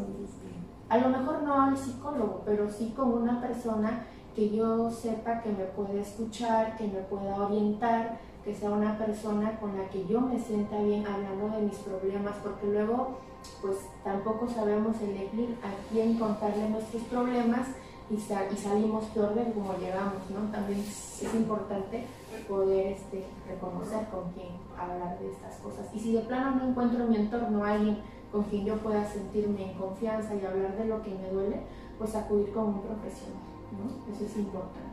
A 0.87 0.97
lo 0.99 1.09
mejor 1.09 1.43
no 1.43 1.63
al 1.63 1.77
psicólogo, 1.77 2.43
pero 2.45 2.69
sí 2.69 2.93
con 2.95 3.11
una 3.11 3.41
persona 3.41 4.05
que 4.33 4.51
yo 4.51 4.89
sepa 4.89 5.41
que 5.41 5.49
me 5.49 5.65
puede 5.65 5.99
escuchar, 5.99 6.77
que 6.77 6.87
me 6.87 7.01
pueda 7.01 7.35
orientar, 7.45 8.17
que 8.45 8.55
sea 8.55 8.71
una 8.71 8.97
persona 8.97 9.59
con 9.59 9.77
la 9.77 9.89
que 9.89 10.07
yo 10.07 10.21
me 10.21 10.39
sienta 10.39 10.81
bien 10.81 11.05
hablando 11.05 11.57
de 11.57 11.63
mis 11.63 11.77
problemas, 11.79 12.35
porque 12.41 12.67
luego 12.67 13.17
pues 13.61 13.79
tampoco 14.05 14.47
sabemos 14.47 14.95
elegir 15.01 15.57
a 15.61 15.91
quién 15.91 16.17
contarle 16.17 16.69
nuestros 16.69 17.03
problemas 17.03 17.67
y, 18.09 18.15
y 18.15 18.57
salimos 18.57 19.05
peor 19.05 19.35
de 19.35 19.51
como 19.53 19.73
llegamos, 19.77 20.29
¿no? 20.29 20.51
También 20.51 20.79
es 20.79 21.33
importante 21.33 22.05
poder 22.47 22.93
este, 22.93 23.25
reconocer 23.47 24.07
con 24.09 24.31
quién 24.33 24.49
hablar 24.77 25.19
de 25.19 25.31
estas 25.31 25.55
cosas. 25.57 25.85
Y 25.93 25.99
si 25.99 26.13
de 26.13 26.21
plano 26.21 26.55
no 26.55 26.69
encuentro 26.69 27.03
en 27.03 27.09
mi 27.09 27.15
entorno 27.17 27.63
a 27.63 27.73
alguien 27.73 27.97
con 28.31 28.43
quien 28.43 28.65
yo 28.65 28.75
pueda 28.77 29.05
sentirme 29.09 29.71
en 29.71 29.77
confianza 29.77 30.33
y 30.35 30.45
hablar 30.45 30.77
de 30.77 30.85
lo 30.85 31.01
que 31.01 31.11
me 31.11 31.29
duele, 31.29 31.61
pues 31.97 32.15
acudir 32.15 32.51
con 32.51 32.67
un 32.67 32.81
profesional, 32.81 33.43
¿no? 33.71 34.13
Eso 34.13 34.25
es 34.25 34.37
importante. 34.37 34.89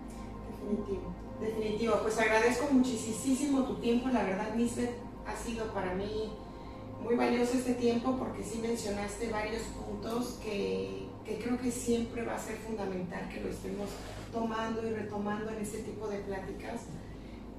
Definitivo, 0.60 1.10
definitivo. 1.40 1.94
Pues 2.02 2.18
agradezco 2.18 2.72
muchísimo 2.72 3.62
tu 3.62 3.76
tiempo, 3.76 4.08
la 4.08 4.24
verdad, 4.24 4.54
Lisbeth, 4.56 4.96
ha 5.26 5.36
sido 5.36 5.66
para 5.72 5.94
mí 5.94 6.32
muy 7.02 7.14
valioso 7.14 7.56
este 7.56 7.74
tiempo 7.74 8.16
porque 8.18 8.42
sí 8.42 8.58
mencionaste 8.58 9.30
varios 9.30 9.62
puntos 9.62 10.38
que, 10.42 11.07
que 11.28 11.36
creo 11.36 11.60
que 11.60 11.70
siempre 11.70 12.24
va 12.24 12.36
a 12.36 12.38
ser 12.38 12.56
fundamental 12.56 13.28
que 13.28 13.40
lo 13.40 13.50
estemos 13.50 13.90
tomando 14.32 14.86
y 14.86 14.92
retomando 14.92 15.50
en 15.50 15.60
este 15.60 15.78
tipo 15.78 16.08
de 16.08 16.18
pláticas 16.20 16.80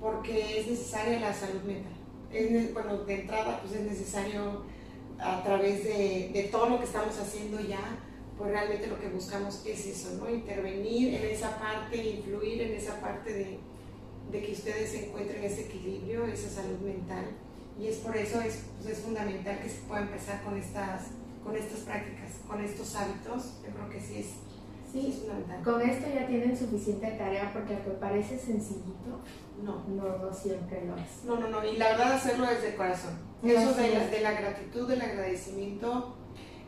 porque 0.01 0.59
es 0.59 0.67
necesaria 0.67 1.19
la 1.19 1.33
salud 1.33 1.61
mental. 1.61 1.93
Es, 2.31 2.73
bueno, 2.73 2.97
de 2.97 3.21
entrada 3.21 3.61
pues 3.61 3.79
es 3.79 3.87
necesario 3.87 4.63
a 5.19 5.43
través 5.43 5.83
de, 5.83 6.31
de, 6.33 6.43
todo 6.51 6.69
lo 6.69 6.79
que 6.79 6.85
estamos 6.85 7.17
haciendo 7.19 7.59
ya, 7.61 7.99
pues 8.37 8.51
realmente 8.51 8.87
lo 8.87 8.99
que 8.99 9.09
buscamos 9.09 9.63
es 9.65 9.85
eso, 9.85 10.15
¿no? 10.17 10.29
Intervenir 10.29 11.13
en 11.15 11.25
esa 11.25 11.59
parte, 11.59 11.97
influir 11.97 12.61
en 12.61 12.73
esa 12.73 12.99
parte 13.01 13.33
de, 13.33 13.59
de 14.31 14.45
que 14.45 14.51
ustedes 14.53 14.93
encuentren 14.93 15.43
ese 15.43 15.61
equilibrio, 15.61 16.25
esa 16.25 16.49
salud 16.49 16.79
mental. 16.79 17.25
Y 17.79 17.87
es 17.87 17.97
por 17.97 18.15
eso 18.15 18.41
es, 18.41 18.63
pues 18.77 18.97
es 18.97 19.03
fundamental 19.03 19.59
que 19.61 19.69
se 19.69 19.79
pueda 19.81 20.01
empezar 20.01 20.41
con 20.43 20.57
estas, 20.57 21.07
con 21.49 21.57
estas 21.57 21.79
prácticas, 21.79 22.31
con 22.47 22.63
estos 22.63 22.95
hábitos. 22.95 23.61
Yo 23.65 23.73
creo 23.73 23.89
que 23.89 23.99
sí 23.99 24.19
es, 24.19 24.27
sí, 24.91 25.07
es 25.09 25.15
fundamental. 25.19 25.63
Con 25.63 25.81
esto 25.81 26.07
ya 26.13 26.27
tienen 26.27 26.55
suficiente 26.55 27.07
tarea 27.11 27.51
porque 27.51 27.73
aunque 27.73 27.91
parece 27.91 28.37
sencillito, 28.37 29.19
no. 29.63 29.83
no, 29.87 30.17
no 30.17 30.33
siempre 30.33 30.85
lo 30.85 30.95
es. 30.95 31.23
No, 31.25 31.39
no, 31.39 31.49
no. 31.49 31.65
Y 31.65 31.77
la 31.77 31.89
verdad 31.89 32.13
hacerlo 32.13 32.45
desde 32.45 32.69
el 32.69 32.75
corazón 32.75 33.29
eso 33.41 33.73
de 33.73 33.93
la, 33.93 34.07
de 34.07 34.21
la, 34.21 34.31
gratitud, 34.33 34.87
del 34.87 35.01
agradecimiento, 35.01 36.13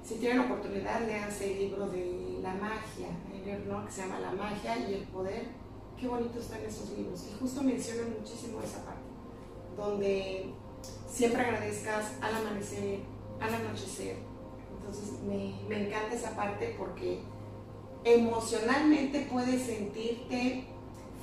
si 0.03 0.15
tienen 0.15 0.39
oportunidad, 0.39 1.05
léanse 1.05 1.51
el 1.51 1.59
libro 1.59 1.87
de 1.87 2.39
la 2.41 2.53
magia, 2.55 3.09
¿no? 3.67 3.85
que 3.85 3.91
se 3.91 4.01
llama 4.01 4.19
La 4.19 4.31
magia 4.31 4.77
y 4.89 4.95
el 4.95 5.03
poder. 5.03 5.45
Qué 5.99 6.07
bonitos 6.07 6.45
están 6.45 6.61
esos 6.61 6.89
libros. 6.97 7.27
Y 7.29 7.39
justo 7.39 7.61
mencionan 7.61 8.13
muchísimo 8.17 8.59
esa 8.61 8.83
parte, 8.83 9.03
donde 9.77 10.51
siempre 11.07 11.41
agradezcas 11.41 12.13
al 12.21 12.35
amanecer, 12.35 13.01
al 13.39 13.53
anochecer. 13.53 14.30
Entonces 14.81 15.21
me, 15.23 15.53
me 15.69 15.87
encanta 15.87 16.15
esa 16.15 16.35
parte 16.35 16.75
porque 16.77 17.19
emocionalmente 18.03 19.27
puedes 19.31 19.63
sentirte 19.63 20.65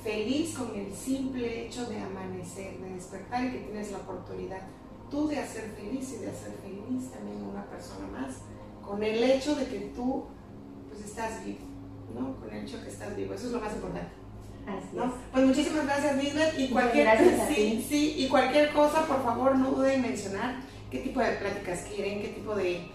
feliz 0.03 0.57
con 0.57 0.75
el 0.75 0.93
simple 0.93 1.65
hecho 1.65 1.85
de 1.85 1.99
amanecer, 1.99 2.79
de 2.79 2.93
despertar 2.93 3.45
y 3.45 3.51
que 3.51 3.59
tienes 3.59 3.91
la 3.91 3.97
oportunidad 3.97 4.61
tú 5.09 5.27
de 5.27 5.39
hacer 5.39 5.71
feliz 5.75 6.13
y 6.13 6.23
de 6.23 6.29
hacer 6.29 6.53
feliz 6.61 7.11
también 7.11 7.43
a 7.43 7.49
una 7.49 7.65
persona 7.65 8.07
más, 8.07 8.35
con 8.85 9.03
el 9.03 9.23
hecho 9.23 9.55
de 9.55 9.65
que 9.65 9.79
tú 9.95 10.25
pues 10.87 11.03
estás 11.03 11.43
vivo, 11.43 11.59
¿no? 12.13 12.35
Con 12.39 12.53
el 12.53 12.65
hecho 12.65 12.77
de 12.77 12.83
que 12.83 12.89
estás 12.89 13.15
vivo, 13.15 13.33
eso 13.33 13.47
es 13.47 13.53
lo 13.53 13.59
más 13.59 13.73
importante. 13.73 14.19
¿no? 14.93 15.11
Pues 15.31 15.45
muchísimas 15.45 15.85
gracias, 15.85 16.23
Lisbeth. 16.23 16.59
Y 16.59 16.69
cualquier, 16.69 17.07
sí, 17.47 17.85
sí, 17.87 18.15
y 18.19 18.27
cualquier 18.27 18.71
cosa, 18.71 19.05
por 19.07 19.23
favor, 19.23 19.55
no 19.55 19.71
duden 19.71 19.95
en 19.95 20.01
mencionar 20.03 20.57
qué 20.91 20.99
tipo 20.99 21.19
de 21.19 21.31
pláticas 21.33 21.87
quieren, 21.91 22.21
qué 22.21 22.27
tipo 22.29 22.53
de, 22.55 22.87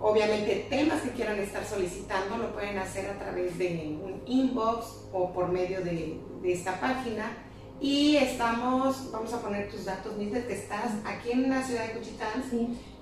obviamente, 0.00 0.66
temas 0.68 1.02
que 1.02 1.10
quieran 1.10 1.38
estar 1.38 1.64
solicitando, 1.64 2.36
lo 2.36 2.52
pueden 2.52 2.78
hacer 2.78 3.10
a 3.10 3.18
través 3.18 3.56
de 3.58 3.98
un 4.02 4.22
inbox 4.26 5.08
o 5.12 5.32
por 5.32 5.48
medio 5.48 5.82
de, 5.82 6.20
de 6.42 6.52
esta 6.52 6.80
página 6.80 7.30
y 7.80 8.16
estamos, 8.16 9.10
vamos 9.12 9.32
a 9.34 9.40
poner 9.40 9.70
tus 9.70 9.84
datos, 9.84 10.16
Nisbet, 10.16 10.46
que 10.46 10.54
estás 10.54 10.92
aquí 11.04 11.32
en 11.32 11.50
la 11.50 11.62
ciudad 11.62 11.86
de 11.86 11.92
Cuchitán 11.92 12.42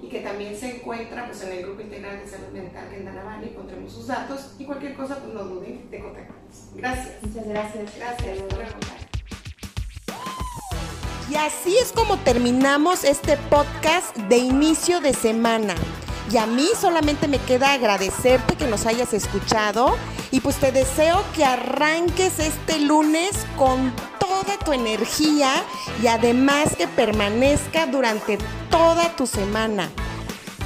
y 0.03 0.09
que 0.09 0.21
también 0.21 0.57
se 0.57 0.77
encuentra 0.77 1.27
pues, 1.27 1.43
en 1.43 1.53
el 1.53 1.63
Grupo 1.63 1.83
Integral 1.83 2.19
de 2.19 2.29
Salud 2.29 2.49
Mental 2.53 2.89
que 2.91 2.97
en 2.97 3.05
Danavani, 3.05 3.47
pondremos 3.49 3.93
sus 3.93 4.09
datos 4.09 4.55
y 4.59 4.65
cualquier 4.65 4.97
cosa, 4.97 5.19
pues 5.21 5.33
no 5.33 5.45
duden 5.45 5.89
de 5.91 6.01
contactarnos. 6.01 6.69
Gracias. 6.75 7.23
Muchas 7.23 7.49
gracias. 7.49 7.85
Gracias. 7.97 8.39
Y 11.31 11.37
así 11.37 11.77
es 11.79 11.93
como 11.93 12.17
terminamos 12.19 13.05
este 13.05 13.37
podcast 13.49 14.17
de 14.17 14.39
inicio 14.39 15.01
de 15.01 15.15
semana. 15.15 15.75
Y 16.31 16.39
a 16.39 16.47
mí 16.47 16.69
solamente 16.79 17.29
me 17.29 17.39
queda 17.39 17.73
agradecerte 17.73 18.57
que 18.57 18.67
nos 18.67 18.87
hayas 18.87 19.13
escuchado 19.13 19.97
y 20.31 20.41
pues 20.41 20.57
te 20.57 20.73
deseo 20.73 21.23
que 21.35 21.45
arranques 21.45 22.39
este 22.39 22.81
lunes 22.81 23.33
con 23.57 23.93
toda 24.19 24.59
tu 24.65 24.73
energía 24.73 25.53
y 26.03 26.07
además 26.07 26.75
que 26.77 26.89
permanezca 26.89 27.87
durante 27.87 28.39
toda 28.71 29.15
tu 29.17 29.27
semana. 29.27 29.91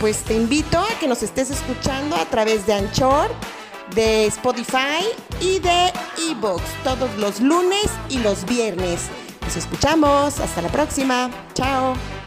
Pues 0.01 0.19
te 0.23 0.35
invito 0.35 0.79
a 0.79 0.99
que 1.01 1.09
nos 1.09 1.23
estés 1.23 1.51
escuchando 1.51 2.15
a 2.15 2.25
través 2.27 2.65
de 2.67 2.75
Anchor, 2.75 3.29
de 3.95 4.27
Spotify 4.27 5.05
y 5.41 5.59
de 5.59 5.93
eBooks 6.31 6.63
todos 6.85 7.13
los 7.17 7.41
lunes 7.41 7.87
y 8.09 8.19
los 8.19 8.45
viernes. 8.45 9.09
Nos 9.43 9.57
escuchamos. 9.57 10.41
Hasta 10.41 10.63
la 10.63 10.69
próxima. 10.69 11.31
Chao. 11.55 12.18